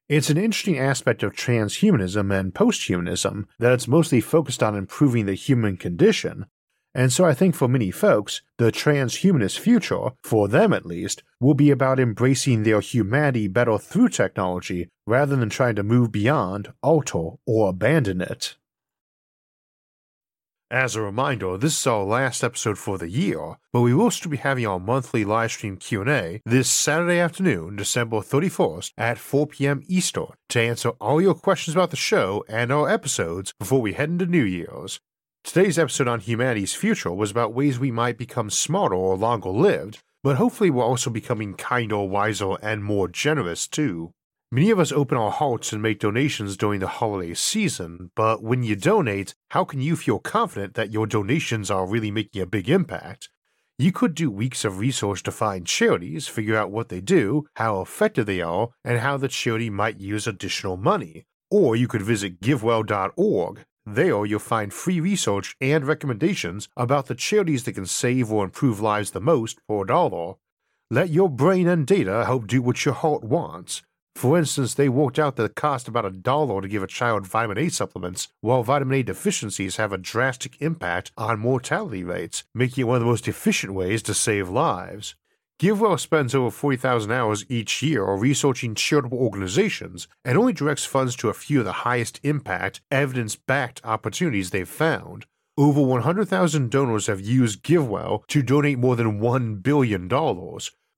It's 0.09 0.30
an 0.30 0.38
interesting 0.38 0.78
aspect 0.78 1.22
of 1.22 1.35
transhumanism 1.35 2.35
and 2.35 2.54
posthumanism 2.54 3.44
that 3.59 3.72
it's 3.72 3.87
mostly 3.87 4.22
focused 4.22 4.62
on 4.62 4.74
improving 4.74 5.26
the 5.26 5.35
human 5.35 5.76
condition, 5.76 6.46
and 6.94 7.12
so 7.12 7.24
I 7.24 7.35
think 7.35 7.55
for 7.55 7.68
many 7.68 7.90
folks, 7.90 8.42
the 8.59 8.72
transhumanist 8.72 9.59
future, 9.59 10.11
for 10.24 10.48
them 10.48 10.72
at 10.72 10.87
least, 10.87 11.22
will 11.40 11.55
be 11.55 11.70
about 11.70 12.00
embracing 12.00 12.62
their 12.62 12.81
humanity 12.81 13.46
better 13.48 13.79
through 13.79 14.09
technology 14.09 14.88
rather 15.07 15.37
than 15.37 15.50
trying 15.50 15.76
to 15.76 15.83
move 15.83 16.11
beyond, 16.11 16.72
alter, 16.83 17.31
or 17.46 17.68
abandon 17.68 18.20
it. 18.20 18.57
As 20.72 20.94
a 20.94 21.03
reminder, 21.03 21.57
this 21.57 21.81
is 21.81 21.87
our 21.88 22.05
last 22.05 22.44
episode 22.44 22.79
for 22.79 22.96
the 22.96 23.11
year, 23.11 23.57
but 23.72 23.81
we 23.81 23.92
will 23.92 24.12
still 24.12 24.31
be 24.31 24.37
having 24.37 24.68
our 24.68 24.79
monthly 24.79 25.24
livestream 25.24 25.81
Q&A 25.81 26.40
this 26.44 26.70
Saturday 26.70 27.18
afternoon, 27.18 27.74
December 27.74 28.18
31st 28.18 28.92
at 28.96 29.18
4 29.18 29.48
p.m. 29.48 29.83
Eastern 29.88 30.29
to 30.50 30.61
answer 30.61 30.90
all 31.00 31.20
your 31.20 31.35
questions 31.35 31.74
about 31.74 31.90
the 31.90 31.96
show 31.96 32.44
and 32.48 32.70
our 32.70 32.88
episodes 32.88 33.53
before 33.59 33.81
we 33.81 33.94
head 33.94 34.11
into 34.11 34.26
New 34.26 34.44
Year's. 34.44 35.00
Today's 35.42 35.79
episode 35.79 36.07
on 36.07 36.20
humanity's 36.20 36.74
future 36.74 37.11
was 37.12 37.31
about 37.31 37.55
ways 37.55 37.79
we 37.79 37.90
might 37.90 38.18
become 38.18 38.50
smarter 38.50 38.94
or 38.94 39.16
longer 39.16 39.48
lived, 39.48 39.98
but 40.22 40.37
hopefully 40.37 40.70
we're 40.70 40.85
also 40.85 41.11
becoming 41.11 41.55
kinder, 41.55 42.03
wiser, 42.03 42.55
and 42.62 42.85
more 42.85 43.09
generous 43.09 43.66
too. 43.66 44.12
Many 44.53 44.70
of 44.70 44.79
us 44.79 44.92
open 44.92 45.16
our 45.16 45.31
hearts 45.31 45.72
and 45.72 45.83
make 45.83 45.98
donations 45.98 46.57
during 46.57 46.79
the 46.81 46.87
holiday 46.87 47.35
season, 47.35 48.11
but 48.14 48.42
when 48.44 48.62
you 48.62 48.76
donate, 48.76 49.35
how 49.48 49.64
can 49.64 49.81
you 49.81 49.96
feel 49.96 50.18
confident 50.18 50.74
that 50.74 50.92
your 50.92 51.07
donations 51.07 51.70
are 51.70 51.87
really 51.87 52.11
making 52.11 52.42
a 52.42 52.46
big 52.46 52.68
impact? 52.68 53.29
You 53.79 53.92
could 53.92 54.14
do 54.14 54.31
weeks 54.31 54.64
of 54.64 54.79
research 54.79 55.22
to 55.24 55.33
find 55.33 55.66
charities, 55.66 56.29
figure 56.29 56.57
out 56.57 56.70
what 56.70 56.90
they 56.90 57.00
do, 57.00 57.46
how 57.57 57.81
effective 57.81 58.26
they 58.26 58.42
are, 58.42 58.68
and 58.85 58.98
how 58.98 59.16
the 59.16 59.29
charity 59.29 59.70
might 59.70 60.00
use 60.00 60.26
additional 60.26 60.76
money. 60.76 61.24
Or 61.50 61.74
you 61.74 61.88
could 61.88 62.03
visit 62.03 62.40
givewell.org. 62.40 63.64
There 63.87 64.27
you'll 64.27 64.38
find 64.38 64.73
free 64.73 65.01
research 65.01 65.57
and 65.61 65.87
recommendations 65.87 66.69
about 66.77 67.07
the 67.07 67.14
charities 67.14 67.64
that 67.64 67.73
can 67.73 67.87
save 67.87 68.31
or 68.31 68.45
improve 68.45 68.81
lives 68.81 69.11
the 69.11 69.21
most 69.21 69.59
per 69.66 69.85
dollar. 69.85 70.35
Let 70.90 71.11
your 71.11 71.29
brain 71.29 71.66
and 71.66 71.87
data 71.87 72.25
help 72.25 72.47
do 72.47 72.61
what 72.61 72.85
your 72.85 72.95
heart 72.95 73.25
wants. 73.25 73.83
For 74.16 74.37
instance, 74.37 74.75
they 74.75 74.88
worked 74.88 75.19
out 75.19 75.37
that 75.37 75.45
it 75.45 75.55
costs 75.55 75.88
about 75.88 76.05
a 76.05 76.11
dollar 76.11 76.61
to 76.61 76.69
give 76.69 76.83
a 76.83 76.87
child 76.87 77.27
vitamin 77.27 77.59
A 77.59 77.69
supplements, 77.71 78.29
while 78.40 78.62
vitamin 78.62 78.99
A 78.99 79.03
deficiencies 79.03 79.77
have 79.77 79.93
a 79.93 79.99
drastic 79.99 80.61
impact 80.61 81.12
on 81.16 81.38
mortality 81.38 82.05
rates, 82.05 82.45
making 82.55 82.83
it 82.83 82.87
one 82.87 82.97
of 82.97 83.01
the 83.01 83.07
most 83.07 83.29
efficient 83.29 83.73
ways 83.73 84.03
to 84.03 84.12
save 84.12 84.51
lives. 84.51 85.14
GiveWell 85.61 86.01
spends 86.01 86.35
over 86.35 86.51
40,000 86.51 87.12
hours 87.12 87.44
each 87.51 87.83
year 87.83 88.03
researching 88.16 88.75
charitable 88.75 89.18
organizations 89.18 90.09
and 90.25 90.38
only 90.38 90.55
directs 90.55 90.87
funds 90.87 91.14
to 91.16 91.29
a 91.29 91.35
few 91.35 91.59
of 91.59 91.66
the 91.66 91.85
highest 91.85 92.18
impact, 92.23 92.81
evidence 92.90 93.37
backed 93.37 93.83
opportunities 93.85 94.53
they've 94.53 94.66
found. 94.66 95.27
Over 95.59 95.83
100,000 95.83 96.70
donors 96.70 97.09
have 97.09 97.20
used 97.20 97.62
GiveWell 97.62 98.27
to 98.29 98.42
donate 98.42 98.79
more 98.79 98.96
than 98.96 99.20
$1 99.20 99.62
billion, 99.62 100.09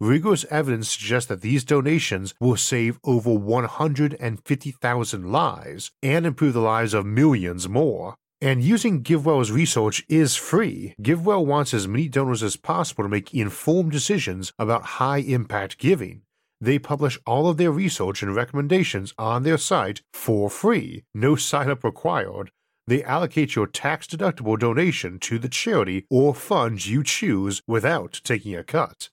Rigorous 0.02 0.44
evidence 0.50 0.90
suggests 0.90 1.28
that 1.28 1.42
these 1.42 1.62
donations 1.62 2.34
will 2.40 2.56
save 2.56 2.98
over 3.04 3.32
150,000 3.32 5.30
lives 5.30 5.92
and 6.02 6.26
improve 6.26 6.54
the 6.54 6.60
lives 6.60 6.92
of 6.92 7.06
millions 7.06 7.68
more. 7.68 8.16
And 8.42 8.60
using 8.60 9.04
GiveWell's 9.04 9.52
research 9.52 10.04
is 10.08 10.34
free. 10.34 10.96
GiveWell 11.00 11.46
wants 11.46 11.72
as 11.72 11.86
many 11.86 12.08
donors 12.08 12.42
as 12.42 12.56
possible 12.56 13.04
to 13.04 13.08
make 13.08 13.32
informed 13.32 13.92
decisions 13.92 14.52
about 14.58 14.98
high 14.98 15.18
impact 15.18 15.78
giving. 15.78 16.22
They 16.60 16.80
publish 16.80 17.20
all 17.24 17.48
of 17.48 17.56
their 17.56 17.70
research 17.70 18.20
and 18.20 18.34
recommendations 18.34 19.14
on 19.16 19.44
their 19.44 19.58
site 19.58 20.02
for 20.12 20.50
free, 20.50 21.04
no 21.14 21.36
sign 21.36 21.70
up 21.70 21.84
required. 21.84 22.50
They 22.88 23.04
allocate 23.04 23.54
your 23.54 23.68
tax 23.68 24.08
deductible 24.08 24.58
donation 24.58 25.20
to 25.20 25.38
the 25.38 25.48
charity 25.48 26.04
or 26.10 26.34
fund 26.34 26.84
you 26.84 27.04
choose 27.04 27.62
without 27.68 28.20
taking 28.24 28.56
a 28.56 28.64
cut. 28.64 29.10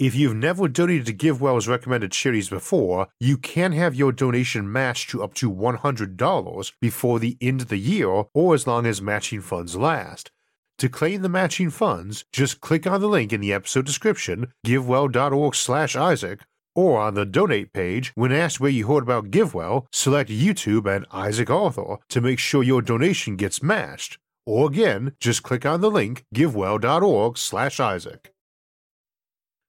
If 0.00 0.14
you've 0.14 0.34
never 0.34 0.66
donated 0.66 1.04
to 1.08 1.12
GiveWell's 1.12 1.68
recommended 1.68 2.10
charities 2.10 2.48
before, 2.48 3.08
you 3.20 3.36
can 3.36 3.72
have 3.72 3.94
your 3.94 4.12
donation 4.12 4.72
matched 4.72 5.10
to 5.10 5.22
up 5.22 5.34
to 5.34 5.52
$100 5.52 6.72
before 6.80 7.18
the 7.18 7.36
end 7.38 7.60
of 7.60 7.68
the 7.68 7.76
year 7.76 8.24
or 8.32 8.54
as 8.54 8.66
long 8.66 8.86
as 8.86 9.02
matching 9.02 9.42
funds 9.42 9.76
last. 9.76 10.30
To 10.78 10.88
claim 10.88 11.20
the 11.20 11.28
matching 11.28 11.68
funds, 11.68 12.24
just 12.32 12.62
click 12.62 12.86
on 12.86 13.02
the 13.02 13.08
link 13.08 13.30
in 13.30 13.42
the 13.42 13.52
episode 13.52 13.84
description, 13.84 14.54
givewell.org/isaac, 14.64 16.40
or 16.74 16.98
on 16.98 17.12
the 17.12 17.26
donate 17.26 17.74
page. 17.74 18.12
When 18.14 18.32
asked 18.32 18.58
where 18.58 18.70
you 18.70 18.86
heard 18.86 19.02
about 19.02 19.30
GiveWell, 19.30 19.84
select 19.92 20.30
YouTube 20.30 20.86
and 20.86 21.04
Isaac 21.12 21.50
Arthur 21.50 21.98
to 22.08 22.22
make 22.22 22.38
sure 22.38 22.62
your 22.62 22.80
donation 22.80 23.36
gets 23.36 23.62
matched. 23.62 24.16
Or 24.46 24.66
again, 24.66 25.12
just 25.20 25.42
click 25.42 25.66
on 25.66 25.82
the 25.82 25.90
link 25.90 26.24
givewell.org/isaac. 26.34 28.32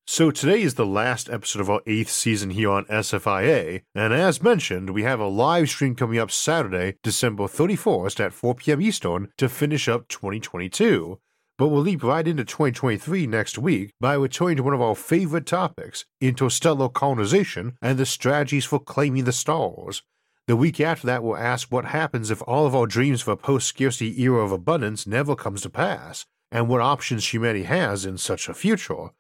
So 0.08 0.32
today 0.32 0.62
is 0.62 0.74
the 0.74 0.86
last 0.86 1.30
episode 1.30 1.62
of 1.62 1.70
our 1.70 1.82
eighth 1.86 2.10
season 2.10 2.50
here 2.50 2.72
on 2.72 2.86
SFIA, 2.86 3.84
and 3.96 4.14
as 4.14 4.42
mentioned, 4.42 4.90
we 4.90 5.04
have 5.04 5.20
a 5.20 5.28
live 5.28 5.70
stream 5.70 5.96
coming 5.96 6.20
up 6.20 6.32
Saturday, 6.32 6.98
December 7.04 7.44
31st 7.44 8.20
at 8.20 8.34
4 8.34 8.56
p.m. 8.56 8.82
Eastern 8.82 9.30
to 9.38 9.48
finish 9.48 9.88
up 9.88 10.08
2022. 10.10 11.20
But 11.58 11.68
we'll 11.68 11.84
leap 11.84 12.04
right 12.04 12.28
into 12.28 12.44
2023 12.44 13.28
next 13.28 13.58
week 13.58 13.94
by 14.02 14.16
returning 14.16 14.58
to 14.58 14.64
one 14.64 14.74
of 14.74 14.82
our 14.82 14.96
favorite 14.96 15.46
topics, 15.46 16.06
interstellar 16.20 16.90
colonization 16.90 17.78
and 17.82 17.98
the 17.98 18.06
strategies 18.06 18.66
for 18.66 18.80
claiming 18.80 19.26
the 19.26 19.32
stars. 19.32 20.02
The 20.48 20.56
week 20.56 20.82
after 20.82 21.06
that, 21.08 21.24
we'll 21.24 21.38
ask 21.38 21.72
what 21.72 21.86
happens 21.86 22.32
if 22.32 22.42
all 22.48 22.66
of 22.66 22.76
our 22.76 22.88
dreams 22.88 23.22
of 23.22 23.28
a 23.28 23.38
post 23.38 23.68
scarcity 23.68 24.20
era 24.22 24.44
of 24.44 24.52
abundance 24.52 25.06
never 25.06 25.36
comes 25.36 25.62
to 25.62 25.70
pass, 25.70 26.26
and 26.52 26.68
what 26.68 26.82
options 26.82 27.32
humanity 27.32 27.64
has 27.64 28.06
in 28.06 28.18
such 28.18 28.50
a 28.50 28.54
future. 28.54 29.12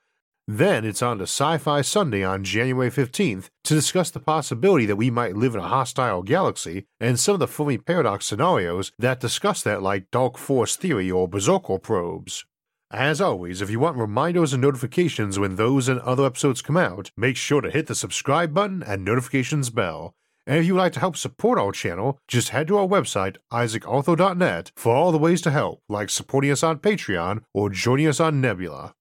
Then 0.48 0.86
it's 0.86 1.02
on 1.02 1.20
to 1.20 1.24
Sci 1.24 1.58
Fi 1.60 1.82
Sunday 1.82 2.24
on 2.24 2.44
January 2.44 2.90
15th 2.90 3.50
to 3.64 3.74
discuss 3.74 4.10
the 4.10 4.20
possibility 4.20 4.86
that 4.86 4.96
we 4.96 5.12
might 5.12 5.38
live 5.38 5.54
in 5.54 5.62
a 5.62 5.68
hostile 5.68 6.24
galaxy 6.24 6.88
and 7.00 7.20
some 7.20 7.36
of 7.36 7.40
the 7.40 7.48
Fermi 7.48 7.78
paradox 7.78 8.26
scenarios 8.26 8.92
that 8.98 9.20
discuss 9.20 9.62
that, 9.64 9.82
like 9.82 10.12
Dark 10.12 10.38
Forest 10.38 10.80
Theory 10.80 11.12
or 11.12 11.28
Berserker 11.28 11.78
probes. 11.78 12.46
As 12.92 13.22
always, 13.22 13.62
if 13.62 13.70
you 13.70 13.80
want 13.80 13.98
reminders 13.98 14.52
and 14.52 14.62
notifications 14.62 15.40
when 15.40 15.56
those 15.56 15.88
and 15.88 16.02
other 16.02 16.26
episodes 16.26 16.62
come 16.62 16.76
out, 16.76 17.12
make 17.16 17.38
sure 17.38 17.62
to 17.62 17.72
hit 17.72 17.88
the 17.88 17.96
subscribe 17.96 18.54
button 18.54 18.84
and 18.84 19.06
notifications 19.06 19.70
bell. 19.70 20.14
And 20.46 20.58
if 20.58 20.66
you 20.66 20.74
would 20.74 20.82
like 20.82 20.94
to 20.94 21.00
help 21.00 21.16
support 21.16 21.60
our 21.60 21.72
channel, 21.72 22.20
just 22.28 22.50
head 22.50 22.68
to 22.68 22.78
our 22.78 22.88
website, 22.88 23.38
isaacarthur.net, 23.54 24.72
for 24.76 24.94
all 24.94 25.14
the 25.14 25.18
ways 25.18 25.42
to 25.44 25.52
help, 25.52 25.82
like 25.88 26.10
supporting 26.10 26.52
us 26.52 26.64
on 26.64 26.80
Patreon 26.80 27.44
or 27.54 27.70
joining 27.70 28.08
us 28.08 28.20
on 28.20 28.42
Nebula. 28.42 28.94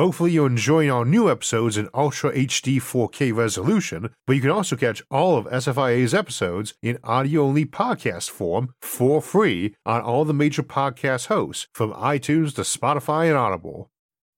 Hopefully, 0.00 0.32
you're 0.32 0.46
enjoying 0.46 0.90
our 0.90 1.04
new 1.04 1.30
episodes 1.30 1.76
in 1.76 1.86
Ultra 1.92 2.32
HD 2.32 2.78
4K 2.78 3.36
resolution, 3.36 4.08
but 4.26 4.34
you 4.34 4.40
can 4.40 4.48
also 4.48 4.74
catch 4.74 5.02
all 5.10 5.36
of 5.36 5.44
SFIA's 5.44 6.14
episodes 6.14 6.72
in 6.82 6.96
audio 7.04 7.42
only 7.42 7.66
podcast 7.66 8.30
form 8.30 8.72
for 8.80 9.20
free 9.20 9.74
on 9.84 10.00
all 10.00 10.24
the 10.24 10.32
major 10.32 10.62
podcast 10.62 11.26
hosts, 11.26 11.68
from 11.74 11.92
iTunes 11.92 12.54
to 12.54 12.62
Spotify 12.62 13.28
and 13.28 13.36
Audible. 13.36 13.90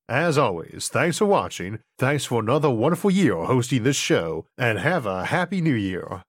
As 0.09 0.37
always, 0.37 0.89
thanks 0.89 1.19
for 1.19 1.27
watching, 1.27 1.79
thanks 1.97 2.25
for 2.25 2.41
another 2.41 2.69
wonderful 2.69 3.13
year 3.13 3.37
hosting 3.45 3.85
this 3.85 3.95
show, 3.95 4.47
and 4.59 4.81
have 4.81 5.07
a 5.07 5.27
happy 5.27 5.61
new 5.61 5.75
year. 5.75 6.25